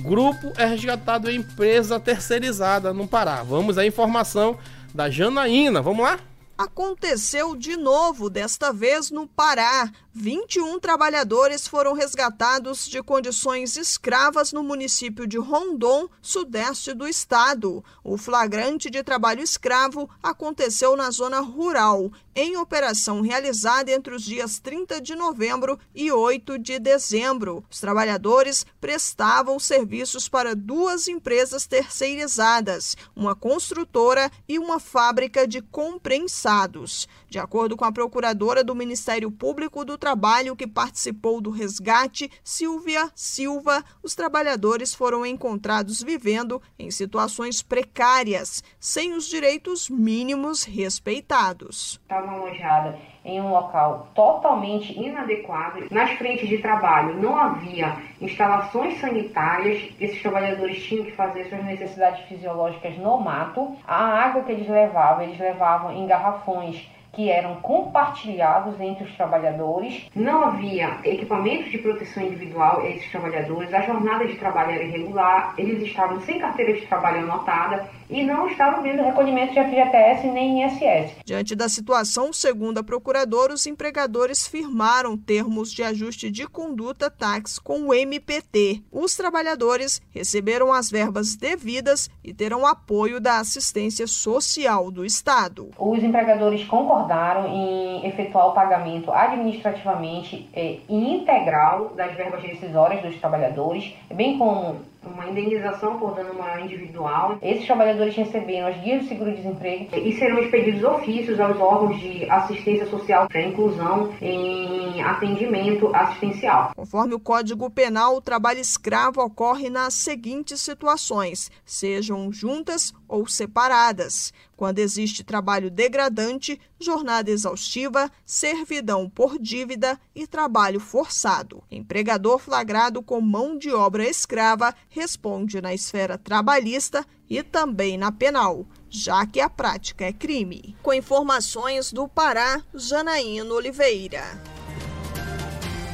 [0.04, 3.42] Grupo é resgatado em empresa terceirizada no Pará.
[3.42, 4.58] Vamos à informação
[4.94, 5.82] da Janaína.
[5.82, 6.20] Vamos lá?
[6.58, 9.90] Aconteceu de novo, desta vez no Pará.
[10.16, 17.84] 21 trabalhadores foram resgatados de condições escravas no município de Rondon, sudeste do estado.
[18.04, 24.60] O flagrante de trabalho escravo aconteceu na zona rural, em operação realizada entre os dias
[24.60, 27.66] 30 de novembro e 8 de dezembro.
[27.68, 37.08] Os trabalhadores prestavam serviços para duas empresas terceirizadas, uma construtora e uma fábrica de comprensados.
[37.34, 43.10] De acordo com a procuradora do Ministério Público do Trabalho que participou do resgate, Silvia
[43.16, 52.00] Silva, os trabalhadores foram encontrados vivendo em situações precárias, sem os direitos mínimos respeitados.
[52.04, 55.88] Estavam alojadas em um local totalmente inadequado.
[55.90, 62.28] Nas frentes de trabalho não havia instalações sanitárias, esses trabalhadores tinham que fazer suas necessidades
[62.28, 63.76] fisiológicas no mato.
[63.88, 70.10] A água que eles levavam, eles levavam em garrafões que eram compartilhados entre os trabalhadores.
[70.16, 75.54] Não havia equipamentos de proteção individual a esses trabalhadores, a jornada de trabalho era irregular,
[75.58, 80.66] eles estavam sem carteira de trabalho anotada e não estavam vendo recolhimento de FGTS nem
[80.66, 81.18] ISS.
[81.26, 87.60] Diante da situação, segundo a procuradora, os empregadores firmaram termos de ajuste de conduta táxi
[87.62, 88.84] com o MPT.
[88.92, 95.72] Os trabalhadores receberam as verbas devidas e terão apoio da assistência social do Estado.
[95.78, 103.16] Os empregadores concordaram concordaram em efetuar o pagamento administrativamente é, integral das verbas decisórias dos
[103.18, 107.38] trabalhadores, bem como uma indenização por dano moral individual.
[107.42, 112.86] Esses trabalhadores receberam as guias de seguro-desemprego e serão expedidos ofícios aos órgãos de assistência
[112.88, 116.72] social para inclusão em atendimento assistencial.
[116.76, 124.34] Conforme o Código Penal, o trabalho escravo ocorre nas seguintes situações, sejam juntas ou separadas.
[124.58, 131.64] Quando existe trabalho degradante, jornada exaustiva, servidão por dívida e trabalho forçado.
[131.70, 138.66] Empregador flagrado com mão de obra escrava responde na esfera trabalhista e também na penal,
[138.90, 140.76] já que a prática é crime.
[140.82, 144.53] Com informações do Pará, Janaína Oliveira.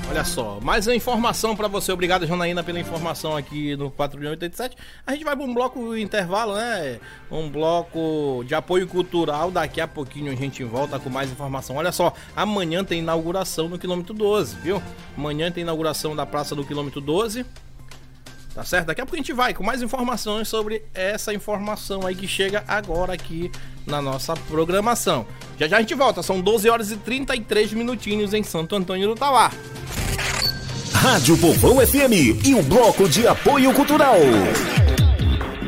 [0.10, 1.92] Olha só, mais uma informação para você.
[1.92, 4.76] Obrigado, Janaína, pela informação aqui no 487.
[5.06, 7.00] A gente vai para um bloco intervalo, né?
[7.30, 9.52] Um bloco de apoio cultural.
[9.52, 11.76] Daqui a pouquinho a gente volta com mais informação.
[11.76, 14.82] Olha só, amanhã tem inauguração no quilômetro 12, viu?
[15.16, 17.46] Amanhã tem inauguração da praça do quilômetro 12.
[18.54, 18.88] Tá certo?
[18.88, 22.64] Daqui a pouco a gente vai com mais informações sobre essa informação aí que chega
[22.68, 23.52] agora aqui
[23.86, 25.26] na nossa programação.
[25.58, 29.16] Já já a gente volta, são 12 horas e 33 minutinhos em Santo Antônio do
[29.16, 29.52] Tauá.
[30.94, 34.18] Rádio Povão FM e o bloco de apoio cultural.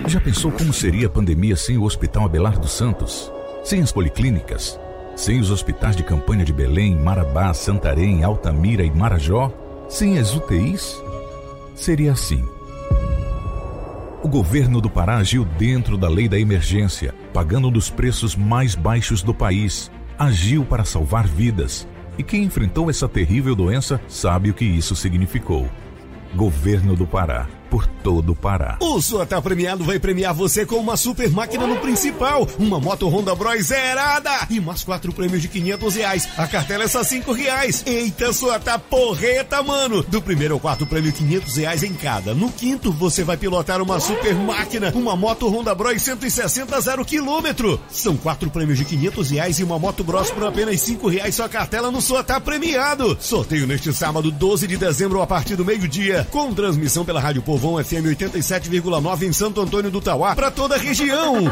[0.08, 3.32] Já pensou como seria a pandemia sem o Hospital Abelardo Santos?
[3.64, 4.80] Sem as policlínicas?
[5.16, 9.52] Sem os hospitais de campanha de Belém, Marabá, Santarém, Altamira e Marajó?
[9.88, 11.02] Sem as UTIs?
[11.76, 12.44] Seria assim.
[14.24, 18.76] O governo do Pará agiu dentro da lei da emergência, pagando um dos preços mais
[18.76, 19.92] baixos do país.
[20.18, 21.88] Agiu para salvar vidas.
[22.20, 25.68] E quem enfrentou essa terrível doença sabe o que isso significou.
[26.36, 28.78] Governo do Pará por todo o Pará.
[28.82, 33.08] O Sua Tá Premiado vai premiar você com uma super máquina no principal, uma moto
[33.08, 36.28] Honda Bros zerada e mais quatro prêmios de 500 reais.
[36.38, 37.82] A cartela é só cinco reais.
[37.86, 40.04] Eita, Sua Tá porreta, mano!
[40.04, 42.36] Do primeiro ao quarto prêmio, 500 reais em cada.
[42.36, 47.80] No quinto, você vai pilotar uma super máquina, uma moto Honda Bros 160 zero quilômetro.
[47.90, 51.36] São quatro prêmios de 500 reais e uma moto Bros por apenas cinco reais.
[51.36, 53.18] Sua cartela no Sua Tá Premiado.
[53.22, 57.61] Sorteio neste sábado, 12 de dezembro, a partir do meio-dia, com transmissão pela Rádio Povo
[57.62, 61.44] Povão FM 87,9 em Santo Antônio do Tauá, para toda a região.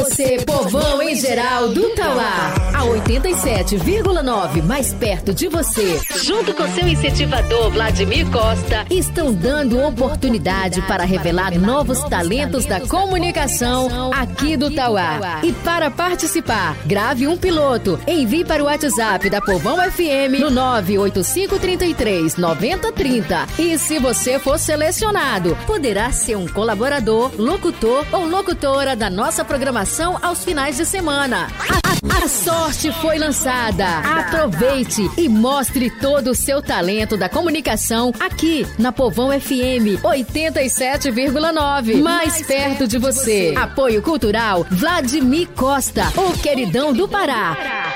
[0.00, 2.54] Você, povão em geral do Tauá.
[2.74, 6.00] A 87,9 mais perto de você.
[6.24, 14.10] Junto com seu incentivador Vladimir Costa, estão dando oportunidade para revelar novos talentos da comunicação
[14.14, 15.40] aqui do Tauá.
[15.42, 22.36] E para participar, grave um piloto, envie para o WhatsApp da Povão FM no 98533
[22.36, 23.46] 9030.
[23.58, 29.89] E se você for selecionado, poderá ser um colaborador, locutor ou locutora da nossa programação
[30.22, 31.48] aos finais de semana.
[31.58, 33.98] A, a, a sorte foi lançada.
[33.98, 42.00] Aproveite e mostre todo o seu talento da comunicação aqui na Povão FM 87,9.
[42.02, 43.52] Mais perto de você.
[43.56, 47.89] Apoio Cultural Vladimir Costa, o queridão do Pará.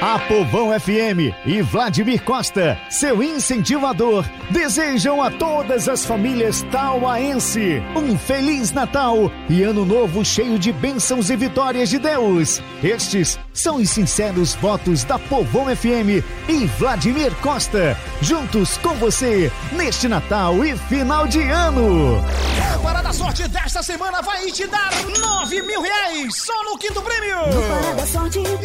[0.00, 8.18] A Povão FM e Vladimir Costa, seu incentivador, desejam a todas as famílias tauaense um
[8.18, 12.60] Feliz Natal e Ano Novo cheio de bênçãos e vitórias de Deus.
[12.82, 20.08] Estes são os sinceros votos da Povão FM e Vladimir Costa, juntos com você neste
[20.08, 22.22] Natal e final de ano.
[22.74, 27.38] A Parada Sorte desta semana vai te dar 9 mil reais só no quinto prêmio.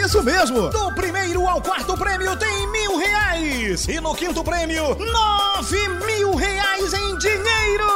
[0.03, 5.87] Isso mesmo, do primeiro ao quarto prêmio tem mil reais e no quinto prêmio, nove
[6.05, 7.89] mil reais em dinheiro.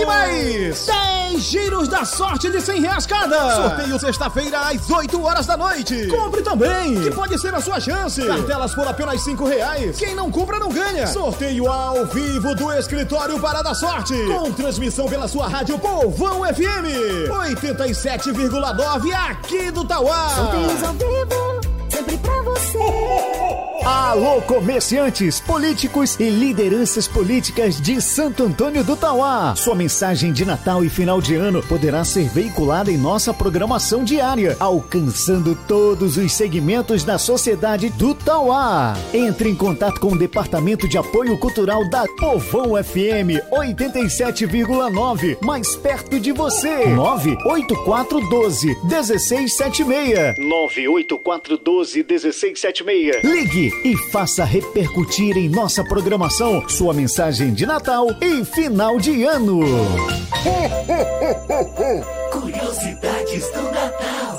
[0.00, 3.56] E mais, 10 giros da sorte de 100 reais cada.
[3.56, 6.06] Sorteio sexta-feira às 8 horas da noite.
[6.08, 8.24] Compre também, que pode ser a sua chance.
[8.26, 9.96] Cartelas por apenas 5 reais.
[9.96, 11.06] Quem não compra não ganha.
[11.06, 14.14] Sorteio ao vivo do escritório Parada Sorte.
[14.26, 20.28] Com transmissão pela sua rádio Povão FM 87,9 aqui do Tauá.
[20.30, 21.60] Sorteios ao vivo,
[21.90, 23.77] sempre pra você.
[23.84, 29.54] Alô, comerciantes, políticos e lideranças políticas de Santo Antônio do Tauá.
[29.56, 34.56] Sua mensagem de Natal e final de ano poderá ser veiculada em nossa programação diária,
[34.58, 38.96] alcançando todos os segmentos da sociedade do Tauá.
[39.14, 46.18] Entre em contato com o Departamento de Apoio Cultural da Povão FM 87,9, mais perto
[46.18, 46.86] de você.
[46.88, 50.34] 98412 1676.
[50.38, 53.22] 98412 1676.
[53.22, 59.60] Ligue e faça repercutir em nossa programação sua mensagem de Natal e final de ano.
[62.32, 64.37] Curiosidades do Natal.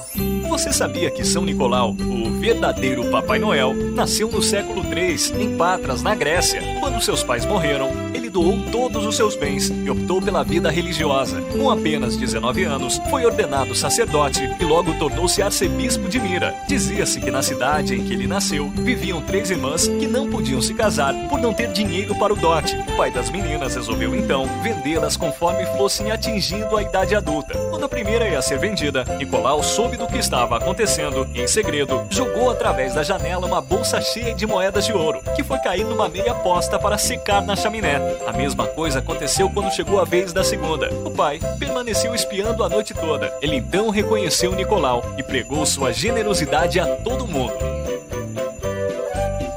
[0.59, 6.03] Você sabia que São Nicolau, o verdadeiro Papai Noel, nasceu no século III, em Patras,
[6.03, 6.61] na Grécia.
[6.81, 11.41] Quando seus pais morreram, ele doou todos os seus bens e optou pela vida religiosa.
[11.53, 16.53] Com apenas 19 anos, foi ordenado sacerdote e logo tornou-se arcebispo de Mira.
[16.67, 20.73] Dizia-se que na cidade em que ele nasceu, viviam três irmãs que não podiam se
[20.73, 22.75] casar por não ter dinheiro para o dote.
[22.75, 27.57] O pai das meninas resolveu então vendê-las conforme fossem atingindo a idade adulta.
[27.69, 32.05] Quando a primeira ia ser vendida, Nicolau soube do que estava acontecendo e, em segredo,
[32.09, 36.09] jogou através da janela uma bolsa cheia de moedas de ouro, que foi cair numa
[36.09, 37.97] meia posta para secar na chaminé.
[38.27, 40.89] A mesma coisa aconteceu quando chegou a vez da segunda.
[41.05, 43.33] O pai permaneceu espiando a noite toda.
[43.41, 47.53] Ele então reconheceu Nicolau e pregou sua generosidade a todo mundo.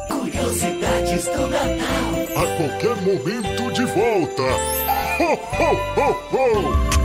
[0.09, 2.43] Curiosidades do Natal.
[2.43, 4.43] A qualquer momento de volta.
[5.21, 7.02] Ho, ho, ho, ho.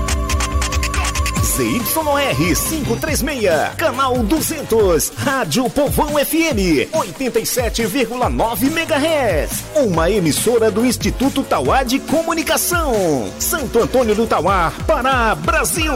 [1.57, 9.63] ZYR 536, canal 200, Rádio Povão FM, 87,9 MHz.
[9.75, 12.93] Uma emissora do Instituto Tauá de Comunicação.
[13.39, 15.95] Santo Antônio do Tauá, Pará, Brasil.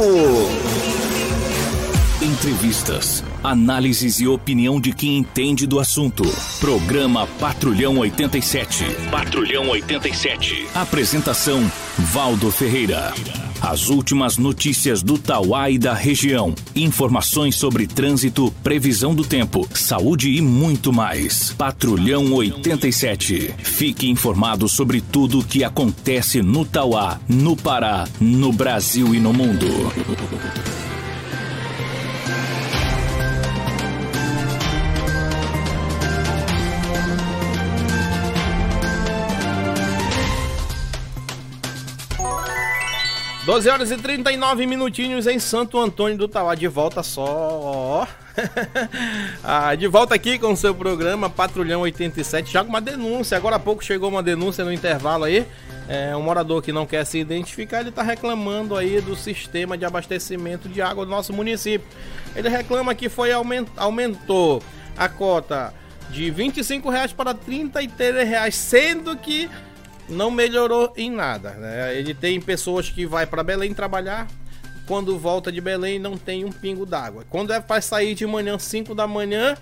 [2.19, 6.23] Entrevistas, análises e opinião de quem entende do assunto.
[6.59, 8.83] Programa Patrulhão 87.
[9.11, 10.69] Patrulhão 87.
[10.73, 13.13] Apresentação: Valdo Ferreira.
[13.61, 16.55] As últimas notícias do Tauá e da região.
[16.75, 21.53] Informações sobre trânsito, previsão do tempo, saúde e muito mais.
[21.53, 23.53] Patrulhão 87.
[23.59, 29.31] Fique informado sobre tudo o que acontece no Tauá, no Pará, no Brasil e no
[29.31, 29.67] mundo.
[43.51, 46.55] Doze horas e 39 minutinhos em Santo Antônio do Tauá.
[46.55, 48.07] De volta só.
[49.43, 52.49] ah, de volta aqui com o seu programa Patrulhão 87.
[52.49, 53.35] Já com uma denúncia.
[53.35, 55.45] Agora há pouco chegou uma denúncia no intervalo aí.
[55.89, 59.83] É, um morador que não quer se identificar, ele está reclamando aí do sistema de
[59.83, 61.85] abastecimento de água do nosso município.
[62.33, 64.63] Ele reclama que foi aument, aumentou
[64.95, 65.73] a cota
[66.09, 69.49] de 25 reais para 33 reais, sendo que
[70.11, 71.51] não melhorou em nada.
[71.51, 71.97] Né?
[71.97, 74.27] Ele tem pessoas que vai para Belém trabalhar,
[74.85, 77.25] quando volta de Belém não tem um pingo d'água.
[77.29, 79.55] Quando é para sair de manhã 5 da manhã,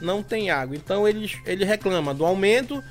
[0.00, 0.76] não tem água.
[0.76, 2.82] Então ele, ele reclama do aumento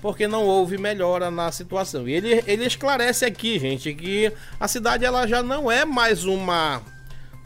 [0.00, 2.08] porque não houve melhora na situação.
[2.08, 6.80] E ele, ele esclarece aqui, gente, que a cidade ela já não é mais uma,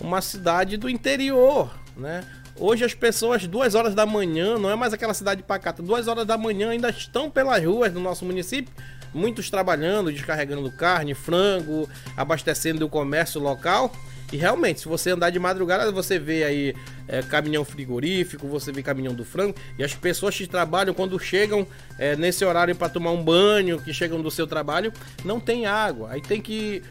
[0.01, 2.25] uma cidade do interior, né?
[2.59, 6.25] Hoje as pessoas, duas horas da manhã, não é mais aquela cidade pacata, duas horas
[6.25, 8.73] da manhã ainda estão pelas ruas do nosso município,
[9.13, 13.93] muitos trabalhando, descarregando carne, frango, abastecendo o comércio local.
[14.33, 16.75] E realmente, se você andar de madrugada, você vê aí
[17.07, 21.67] é, caminhão frigorífico, você vê caminhão do frango, e as pessoas que trabalham, quando chegam
[21.99, 24.93] é, nesse horário para tomar um banho, que chegam do seu trabalho,
[25.25, 26.11] não tem água.
[26.13, 26.83] Aí tem que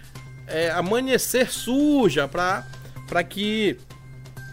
[0.45, 3.77] é, amanhecer suja para que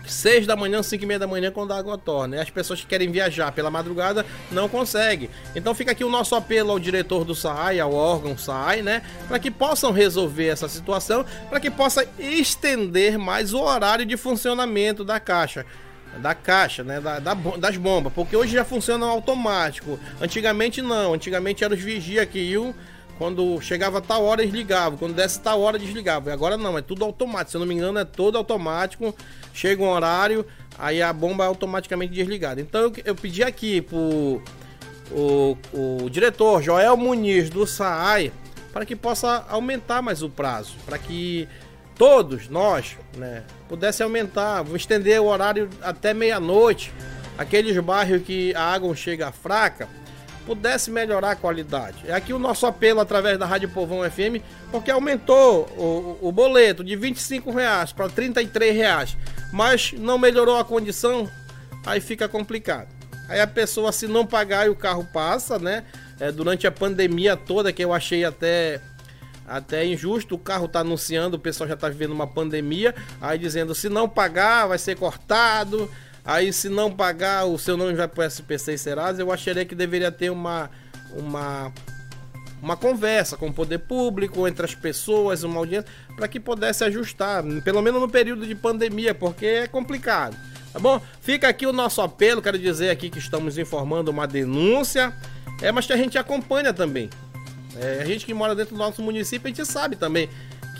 [0.06, 2.36] 6 da manhã, 5 e meia da manhã, quando a água torna.
[2.36, 5.30] E as pessoas que querem viajar pela madrugada não conseguem.
[5.54, 9.02] Então fica aqui o nosso apelo ao diretor do SAI, ao órgão SAI, né?
[9.28, 15.04] Para que possam resolver essa situação, para que possa estender mais o horário de funcionamento
[15.04, 15.64] da caixa
[16.18, 19.98] da caixa, né, da, da, das bombas, porque hoje já funciona automático.
[20.20, 22.74] Antigamente não, antigamente eram os vigia que iam
[23.20, 26.30] quando chegava tal hora eles ligavam, quando desse tal hora desligavam.
[26.30, 27.50] E agora não, é tudo automático.
[27.50, 29.14] Se eu não me engano, é todo automático.
[29.52, 30.46] Chega um horário,
[30.78, 32.62] aí a bomba é automaticamente desligada.
[32.62, 34.40] Então eu, eu pedi aqui pro
[35.10, 38.32] o, o diretor Joel Muniz do SAAI
[38.72, 41.46] para que possa aumentar mais o prazo, para que
[41.96, 46.90] todos nós, né, pudesse aumentar, estender o horário até meia-noite.
[47.36, 49.86] Aqueles bairros que a água chega fraca,
[50.46, 51.98] pudesse melhorar a qualidade.
[52.06, 56.82] É aqui o nosso apelo através da Rádio Povão FM, porque aumentou o, o boleto
[56.82, 59.16] de 25 reais para 33 reais,
[59.52, 61.28] mas não melhorou a condição,
[61.84, 62.88] aí fica complicado.
[63.28, 65.84] Aí a pessoa, se não pagar e o carro passa, né?
[66.18, 68.80] É, durante a pandemia toda, que eu achei até
[69.46, 73.74] até injusto, o carro tá anunciando, o pessoal já tá vivendo uma pandemia, aí dizendo
[73.74, 75.90] se não pagar vai ser cortado,
[76.24, 79.22] Aí, se não pagar, o seu nome vai para o SPC e Serasa.
[79.22, 80.70] Eu acharia que deveria ter uma,
[81.12, 81.72] uma,
[82.62, 87.42] uma conversa com o poder público, entre as pessoas, uma audiência, para que pudesse ajustar,
[87.64, 90.36] pelo menos no período de pandemia, porque é complicado.
[90.72, 91.00] Tá bom?
[91.20, 92.40] Fica aqui o nosso apelo.
[92.40, 95.12] Quero dizer aqui que estamos informando uma denúncia,
[95.60, 97.10] é, mas que a gente acompanha também.
[97.76, 100.28] É, a gente que mora dentro do nosso município, a gente sabe também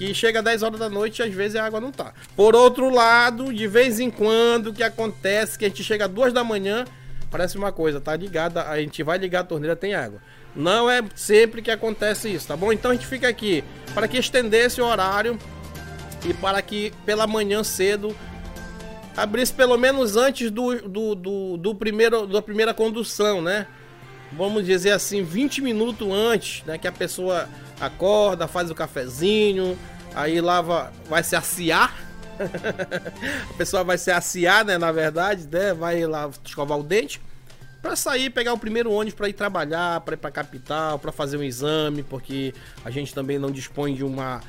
[0.01, 2.15] que chega 10 horas da noite e às vezes a água não tá.
[2.35, 6.33] Por outro lado, de vez em quando, o que acontece que a gente chega duas
[6.33, 6.87] da manhã,
[7.31, 10.23] parece uma coisa, tá ligada, a gente vai ligar a torneira, tem água.
[10.57, 12.73] Não é sempre que acontece isso, tá bom?
[12.73, 15.39] Então a gente fica aqui para que estendesse o horário
[16.25, 18.17] e para que pela manhã cedo
[19.15, 23.67] abrisse pelo menos antes do, do, do, do primeiro, da primeira condução, né?
[24.33, 26.79] Vamos dizer assim, 20 minutos antes, né?
[26.79, 27.49] Que a pessoa
[27.81, 29.77] acorda, faz o cafezinho,
[30.15, 31.97] aí lava, vai se aciar.
[33.51, 34.79] a pessoa vai se aciar, né?
[34.79, 35.75] Na verdade, né?
[35.75, 37.21] Vai lá escovar o dente
[37.83, 41.37] para sair, pegar o primeiro ônibus para ir trabalhar, para ir para capital, para fazer
[41.37, 42.55] um exame, porque
[42.85, 44.41] a gente também não dispõe de uma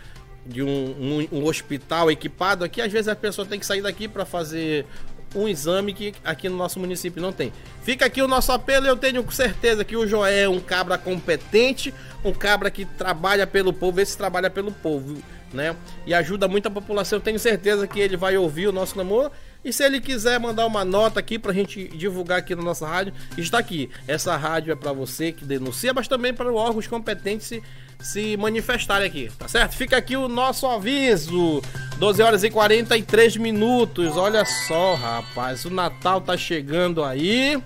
[0.45, 4.07] de um, um, um, hospital equipado aqui, às vezes a pessoa tem que sair daqui
[4.07, 4.87] para fazer
[5.35, 7.51] um exame que aqui no nosso município não tem.
[7.83, 11.93] Fica aqui o nosso apelo, eu tenho certeza que o Joé é um cabra competente,
[12.23, 15.21] um cabra que trabalha pelo povo, esse trabalha pelo povo,
[15.53, 15.75] né?
[16.05, 17.17] E ajuda muito a população.
[17.17, 19.31] Eu tenho certeza que ele vai ouvir o nosso clamor.
[19.63, 23.13] E se ele quiser mandar uma nota aqui pra gente divulgar aqui na nossa rádio,
[23.37, 23.89] está aqui.
[24.07, 27.63] Essa rádio é para você que denuncia, mas também para órgãos competentes se,
[27.99, 29.75] se manifestarem aqui, tá certo?
[29.75, 31.61] Fica aqui o nosso aviso.
[31.97, 34.17] 12 horas e 43 minutos.
[34.17, 37.61] Olha só, rapaz, o Natal tá chegando aí.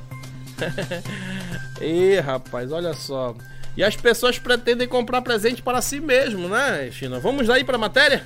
[1.79, 3.33] Ih, rapaz, olha só.
[3.77, 7.19] E as pessoas pretendem comprar presente para si mesmo, né, China?
[7.19, 8.25] Vamos aí para a matéria?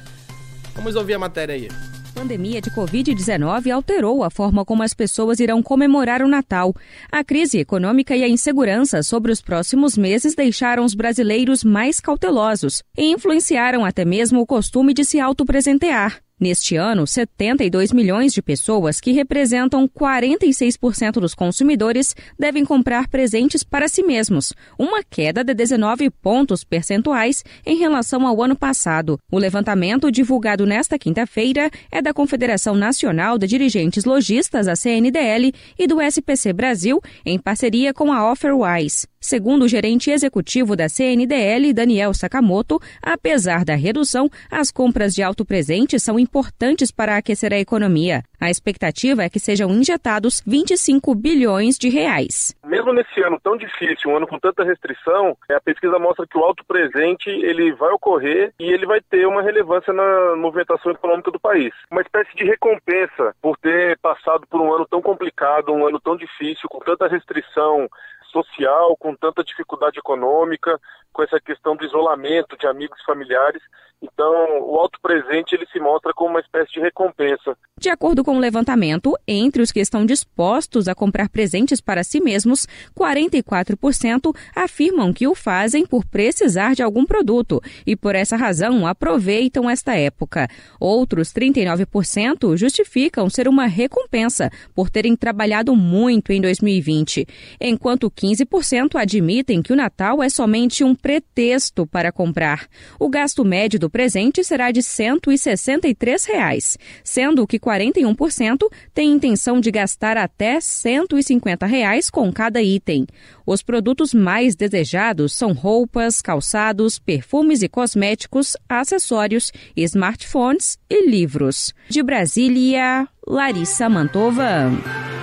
[0.76, 1.89] Vamos ouvir a matéria aí.
[2.20, 6.76] Pandemia de Covid-19 alterou a forma como as pessoas irão comemorar o Natal.
[7.10, 12.84] A crise econômica e a insegurança sobre os próximos meses deixaram os brasileiros mais cautelosos
[12.98, 16.22] e influenciaram até mesmo o costume de se autopresentear.
[16.40, 23.90] Neste ano, 72 milhões de pessoas, que representam 46% dos consumidores, devem comprar presentes para
[23.90, 29.20] si mesmos, uma queda de 19 pontos percentuais em relação ao ano passado.
[29.30, 35.88] O levantamento divulgado nesta quinta-feira é da Confederação Nacional de Dirigentes Logistas, a CNDL, e
[35.88, 39.06] do SPC Brasil, em parceria com a Offerwise.
[39.22, 46.02] Segundo o gerente executivo da CNDL, Daniel Sakamoto, apesar da redução, as compras de autopresentes
[46.02, 48.24] são importantes para aquecer a economia.
[48.40, 52.56] A expectativa é que sejam injetados 25 bilhões de reais.
[52.66, 56.38] mesmo nesse ano tão difícil, um ano com tanta restrição, é, a pesquisa mostra que
[56.38, 61.30] o alto presente ele vai ocorrer e ele vai ter uma relevância na movimentação econômica
[61.30, 61.74] do país.
[61.92, 66.16] Uma espécie de recompensa por ter passado por um ano tão complicado, um ano tão
[66.16, 67.90] difícil, com tanta restrição
[68.32, 70.80] social, com tanta dificuldade econômica,
[71.12, 73.62] com essa questão do isolamento de amigos e familiares.
[74.02, 77.58] Então, o alto presente ele se mostra como uma espécie de recompensa.
[77.78, 82.22] De acordo com o levantamento, entre os que estão dispostos a comprar presentes para si
[82.22, 82.66] mesmos,
[82.98, 89.70] 44% afirmam que o fazem por precisar de algum produto e por essa razão aproveitam
[89.70, 90.48] esta época.
[90.80, 97.26] Outros 39% justificam ser uma recompensa por terem trabalhado muito em 2020,
[97.60, 102.68] enquanto 15% admitem que o Natal é somente um pretexto para comprar.
[103.00, 109.72] O gasto médio do presente será de 163 reais, sendo que 41% tem intenção de
[109.72, 113.06] gastar até 150 reais com cada item.
[113.46, 121.74] Os produtos mais desejados são roupas, calçados, perfumes e cosméticos, acessórios, smartphones e livros.
[121.90, 125.19] De Brasília, Larissa Mantova.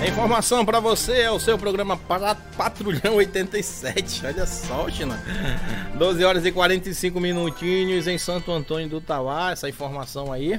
[0.00, 1.94] A informação para você é o seu programa
[2.56, 4.24] Patrulhão 87.
[4.24, 5.22] Olha só, China.
[5.94, 9.50] 12 horas e 45 minutinhos em Santo Antônio do Tauá.
[9.50, 10.58] Essa informação aí.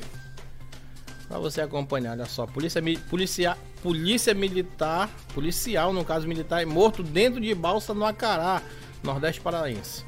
[1.28, 2.46] Para você acompanhar, olha só.
[2.46, 8.62] Polícia, polícia, polícia militar, policial, no caso militar, é morto dentro de balsa no Acará,
[9.02, 10.06] Nordeste Paraense.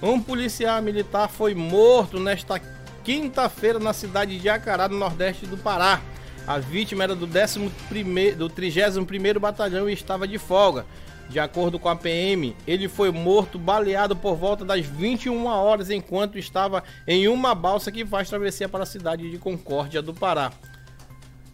[0.00, 2.60] Um policial militar foi morto nesta
[3.02, 6.00] quinta-feira na cidade de Acará, no Nordeste do Pará.
[6.48, 10.86] A vítima era do, 11 do 31º Batalhão e estava de folga.
[11.28, 16.38] De acordo com a PM, ele foi morto baleado por volta das 21 horas enquanto
[16.38, 20.50] estava em uma balsa que faz travessia para a cidade de Concórdia do Pará.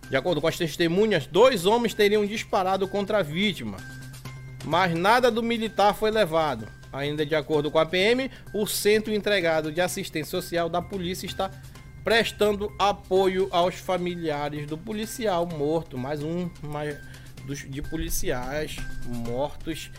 [0.09, 3.78] De acordo com as testemunhas, dois homens teriam disparado contra a vítima,
[4.64, 6.68] mas nada do militar foi levado.
[6.92, 11.51] Ainda de acordo com a PM, o centro entregado de assistência social da polícia está
[12.05, 16.98] prestando apoio aos familiares do policial morto, mais um mais,
[17.46, 18.76] dos, de policiais
[19.07, 19.90] mortos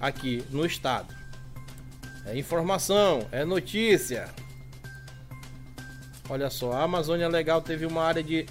[0.00, 1.14] aqui no estado.
[2.26, 4.28] É informação, é notícia.
[6.28, 8.46] Olha só, a Amazônia Legal teve uma área de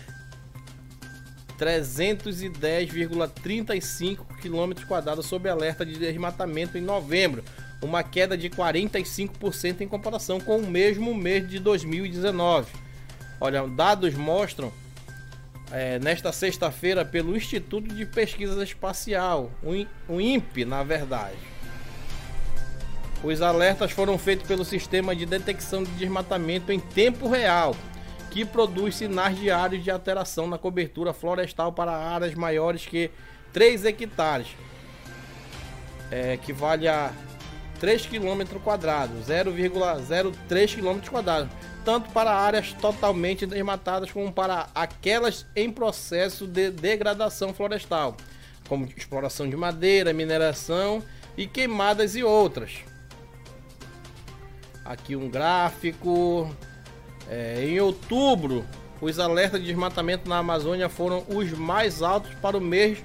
[1.60, 7.44] 310,35 km quadrados sob alerta de desmatamento em novembro,
[7.82, 12.83] uma queda de 45% em comparação com o mesmo mês de 2019.
[13.44, 14.72] Olha, dados mostram
[15.70, 19.52] é, nesta sexta-feira pelo Instituto de Pesquisa Espacial,
[20.08, 21.36] o INPE, na verdade.
[23.22, 27.76] Os alertas foram feitos pelo sistema de detecção de desmatamento em tempo real,
[28.32, 33.12] que produz sinais diários de alteração na cobertura florestal para áreas maiores que
[33.52, 34.48] 3 hectares,
[36.10, 37.12] é, equivale a
[37.82, 41.02] 3 km quadrados, 0,03 km
[41.84, 48.16] tanto para áreas totalmente desmatadas como para aquelas em processo de degradação florestal,
[48.68, 51.04] como exploração de madeira, mineração
[51.38, 52.80] e queimadas e outras.
[54.84, 56.54] Aqui um gráfico.
[57.30, 58.66] É, em outubro,
[59.00, 63.02] os alertas de desmatamento na Amazônia foram os mais altos para o mês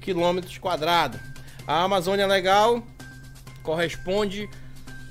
[0.01, 1.21] km quadrados.
[1.65, 2.83] A Amazônia Legal
[3.61, 4.49] corresponde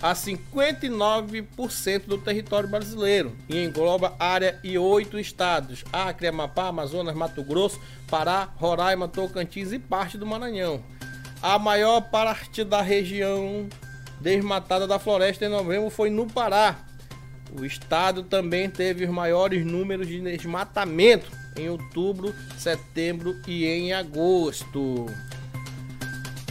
[0.01, 7.43] a 59% do território brasileiro e engloba área e oito estados: Acre, Amapá, Amazonas, Mato
[7.43, 10.83] Grosso, Pará, Roraima, Tocantins e parte do Maranhão.
[11.43, 13.69] A maior parte da região
[14.21, 16.77] desmatada da floresta em novembro foi no Pará.
[17.59, 25.07] O estado também teve os maiores números de desmatamento em outubro, setembro e em agosto.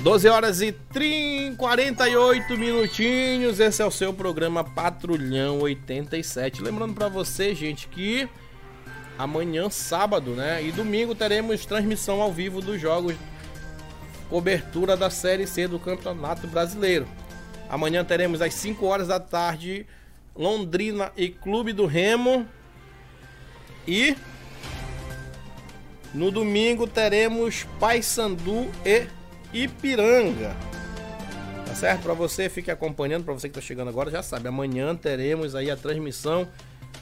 [0.05, 3.59] 12 horas e 30, 48 minutinhos.
[3.59, 6.61] Esse é o seu programa Patrulhão 87.
[6.61, 8.29] Lembrando para você, gente, que
[9.17, 13.15] amanhã, sábado, né, e domingo teremos transmissão ao vivo dos jogos
[14.29, 17.07] cobertura da Série C do Campeonato Brasileiro.
[17.67, 19.87] Amanhã teremos às 5 horas da tarde
[20.35, 22.47] Londrina e Clube do Remo.
[23.87, 24.15] E
[26.13, 29.07] no domingo teremos Paysandu e
[29.55, 30.53] Ipiranga.
[31.65, 32.03] Tá certo?
[32.03, 35.71] Para você, fique acompanhando, para você que tá chegando agora, já sabe, amanhã teremos aí
[35.71, 36.47] a transmissão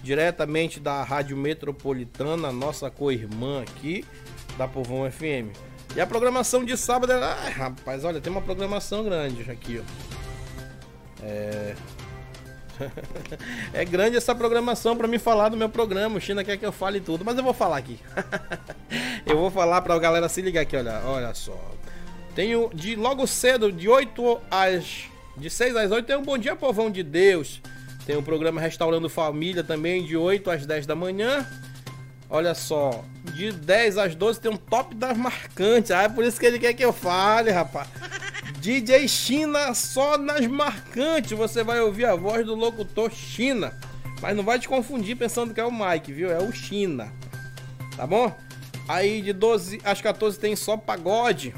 [0.03, 4.05] diretamente da Rádio Metropolitana, nossa co-irmã aqui,
[4.57, 5.55] da Povão FM.
[5.95, 11.23] E a programação de sábado, ai, rapaz, olha, tem uma programação grande aqui, ó.
[11.23, 11.75] É...
[13.73, 16.17] é grande essa programação para me falar do meu programa.
[16.17, 17.99] O China quer que eu fale tudo, mas eu vou falar aqui.
[19.25, 21.57] eu vou falar para a galera se ligar aqui, olha, olha só.
[22.35, 25.05] Tenho de logo cedo, de 8 às.
[25.35, 27.61] De 6 às 8, tem um Bom Dia Povão de Deus.
[28.05, 31.47] Tem o um programa Restaurando Família também, de 8 às 10 da manhã.
[32.29, 33.03] Olha só,
[33.35, 35.91] de 10 às 12 tem um top das marcantes.
[35.91, 37.87] Ah, é por isso que ele quer que eu fale, rapaz.
[38.59, 41.31] DJ China só nas marcantes.
[41.37, 43.77] Você vai ouvir a voz do locutor China.
[44.21, 46.31] Mas não vai te confundir pensando que é o Mike, viu?
[46.31, 47.11] É o China.
[47.95, 48.35] Tá bom?
[48.87, 51.53] Aí de 12 às 14 tem só pagode.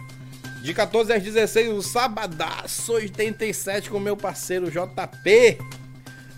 [0.65, 5.59] De 14 às 16, o Sabadaço 87 com meu parceiro JP.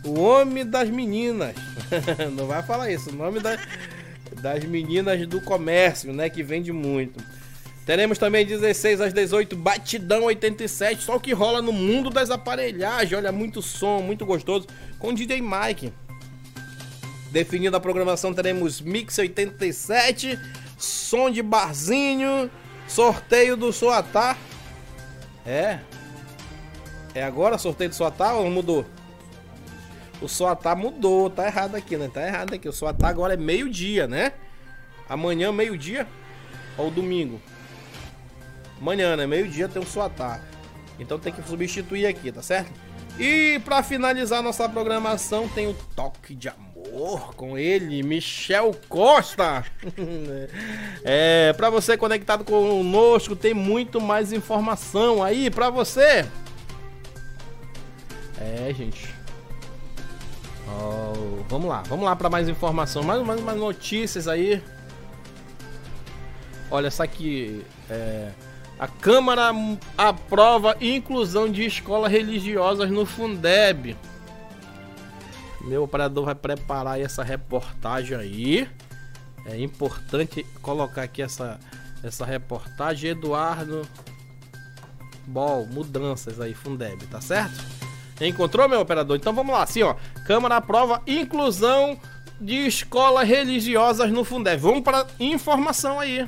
[0.03, 1.55] O homem das meninas.
[2.36, 3.09] Não vai falar isso.
[3.09, 3.57] O nome da,
[4.41, 6.30] das meninas do comércio, né?
[6.30, 7.23] Que vende muito.
[7.86, 11.03] Teremos também 16 às 18, Batidão 87.
[11.03, 13.13] Só o que rola no mundo das aparelhagens.
[13.13, 14.67] Olha, muito som, muito gostoso.
[14.99, 15.93] Com DJ Mike.
[17.32, 20.38] Definindo a programação, teremos Mix 87,
[20.78, 22.51] som de barzinho
[22.88, 24.38] Sorteio do Soatá.
[25.45, 25.79] É.
[27.13, 28.85] É agora sorteio do Soatá ou mudou?
[30.21, 32.09] O Soatá mudou, tá errado aqui, né?
[32.11, 32.67] Tá errado aqui.
[32.67, 34.33] O Soatá agora é meio-dia, né?
[35.07, 36.07] Amanhã, meio-dia
[36.77, 37.39] ou domingo?
[38.79, 39.27] Amanhã, né?
[39.27, 40.41] Meio-dia tem o Soatá.
[40.99, 42.71] Então tem que substituir aqui, tá certo?
[43.20, 49.65] E para finalizar nossa programação, tem o Toque de Amor com ele, Michel Costa.
[51.03, 56.28] é, para você conectado conosco, tem muito mais informação aí para você.
[58.39, 59.15] É, gente.
[60.68, 64.61] Oh, vamos lá, vamos lá para mais informação, mais, mais, mais notícias aí.
[66.70, 68.30] Olha, essa aqui é,
[68.80, 69.51] a Câmara
[69.97, 73.97] aprova inclusão de escolas religiosas no Fundeb.
[75.61, 78.69] Meu operador vai preparar essa reportagem aí.
[79.45, 81.59] É importante colocar aqui essa,
[82.03, 83.11] essa reportagem.
[83.11, 83.88] Eduardo
[85.25, 87.65] Bol, mudanças aí, Fundeb, tá certo?
[88.21, 89.17] Encontrou, meu operador?
[89.17, 89.95] Então vamos lá, assim, ó.
[90.25, 91.99] Câmara aprova inclusão
[92.39, 94.61] de escolas religiosas no Fundeb.
[94.61, 96.28] Vamos para informação aí.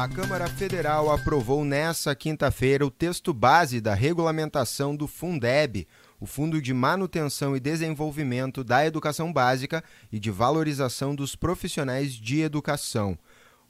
[0.00, 5.86] A Câmara Federal aprovou nessa quinta-feira o texto base da regulamentação do Fundeb,
[6.18, 12.40] o Fundo de Manutenção e Desenvolvimento da Educação Básica e de Valorização dos Profissionais de
[12.40, 13.18] Educação.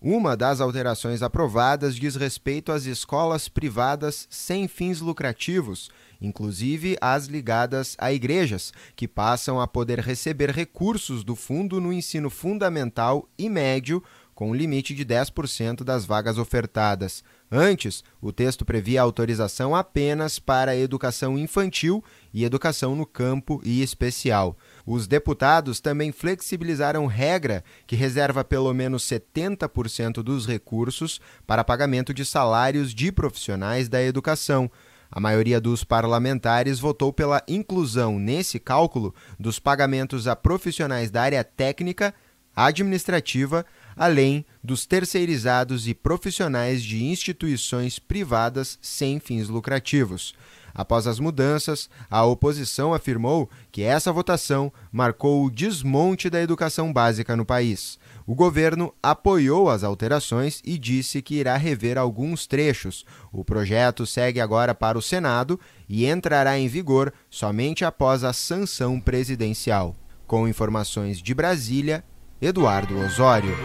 [0.00, 7.96] Uma das alterações aprovadas diz respeito às escolas privadas sem fins lucrativos, inclusive as ligadas
[7.98, 14.02] a igrejas, que passam a poder receber recursos do fundo no ensino fundamental e médio,
[14.40, 17.22] com limite de 10% das vagas ofertadas.
[17.52, 24.56] Antes, o texto previa autorização apenas para educação infantil e educação no campo e especial.
[24.86, 32.24] Os deputados também flexibilizaram regra que reserva pelo menos 70% dos recursos para pagamento de
[32.24, 34.70] salários de profissionais da educação.
[35.10, 41.44] A maioria dos parlamentares votou pela inclusão nesse cálculo dos pagamentos a profissionais da área
[41.44, 42.14] técnica,
[42.54, 43.64] administrativa,
[44.00, 50.34] além dos terceirizados e profissionais de instituições privadas sem fins lucrativos.
[50.72, 57.36] Após as mudanças, a oposição afirmou que essa votação marcou o desmonte da educação básica
[57.36, 57.98] no país.
[58.26, 63.04] O governo apoiou as alterações e disse que irá rever alguns trechos.
[63.30, 68.98] O projeto segue agora para o Senado e entrará em vigor somente após a sanção
[68.98, 69.94] presidencial.
[70.26, 72.02] Com informações de Brasília,
[72.40, 73.56] Eduardo Osório.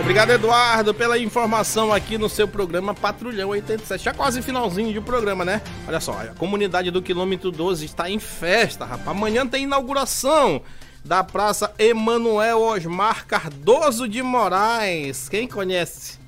[0.00, 4.02] Obrigado, Eduardo, pela informação aqui no seu programa Patrulhão 87.
[4.02, 5.62] Já quase finalzinho de programa, né?
[5.86, 9.08] Olha só, a comunidade do quilômetro 12 está em festa, rapaz.
[9.08, 10.62] Amanhã tem inauguração
[11.04, 15.28] da Praça Emanuel Osmar Cardoso de Moraes.
[15.28, 16.18] Quem conhece?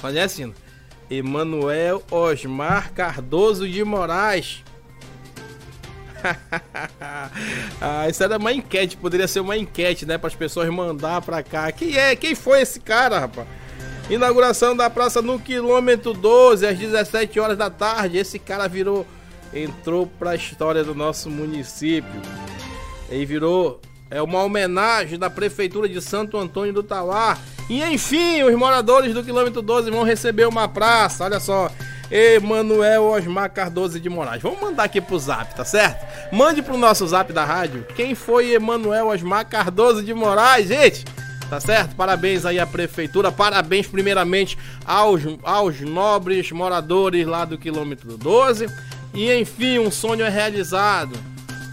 [0.00, 0.52] Conhece?
[1.08, 4.62] Emanuel Osmar Cardoso de Moraes.
[7.80, 10.18] Ah, isso era uma enquete, poderia ser uma enquete, né?
[10.18, 11.70] Para as pessoas mandar para cá.
[11.72, 12.14] Quem é?
[12.16, 13.46] Quem foi esse cara, rapaz?
[14.10, 18.18] Inauguração da praça no quilômetro 12, às 17 horas da tarde.
[18.18, 19.06] Esse cara virou.
[19.54, 22.20] Entrou para a história do nosso município.
[23.08, 23.80] Ele virou.
[24.10, 27.38] É uma homenagem da Prefeitura de Santo Antônio do Tauá.
[27.70, 31.24] E enfim, os moradores do quilômetro 12 vão receber uma praça.
[31.24, 31.70] Olha só.
[32.12, 34.42] Emanuel Osmar Cardoso de Moraes.
[34.42, 36.06] Vamos mandar aqui pro zap, tá certo?
[36.30, 37.86] Mande pro nosso zap da rádio.
[37.96, 41.06] Quem foi Emanuel Osmar Cardoso de Moraes, gente?
[41.48, 41.96] Tá certo?
[41.96, 48.68] Parabéns aí à prefeitura, parabéns primeiramente aos, aos nobres moradores lá do quilômetro 12.
[49.14, 51.18] E enfim, um sonho é realizado.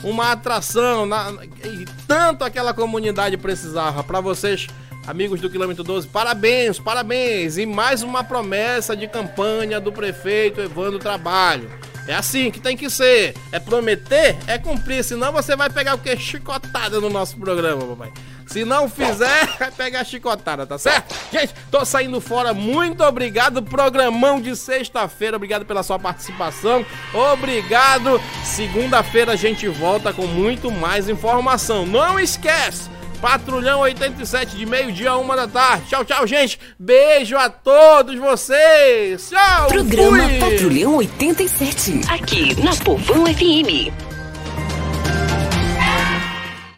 [0.04, 1.34] Uma atração, na,
[1.66, 4.04] e tanto aquela comunidade precisava.
[4.06, 4.68] Para vocês
[5.10, 7.58] Amigos do quilômetro 12, parabéns, parabéns!
[7.58, 11.68] E mais uma promessa de campanha do prefeito Evandro Trabalho.
[12.08, 13.34] É assim que tem que ser.
[13.52, 15.04] É prometer, é cumprir.
[15.04, 16.16] Senão você vai pegar o que?
[16.16, 18.14] Chicotada no nosso programa, papai.
[18.46, 21.16] Se não fizer, vai pegar chicotada, tá certo?
[21.32, 22.54] Gente, tô saindo fora.
[22.54, 23.64] Muito obrigado.
[23.64, 25.38] Programão de sexta-feira.
[25.38, 26.86] Obrigado pela sua participação.
[27.34, 28.22] Obrigado.
[28.44, 31.84] Segunda-feira a gente volta com muito mais informação.
[31.84, 35.88] Não esquece Patrulhão 87 de meio-dia a uma da tarde.
[35.88, 36.60] Tchau, tchau, gente.
[36.78, 39.30] Beijo a todos vocês.
[39.30, 39.68] Tchau.
[39.68, 40.40] Programa fui.
[40.40, 42.02] Patrulhão 87.
[42.10, 44.09] Aqui na Povão FM.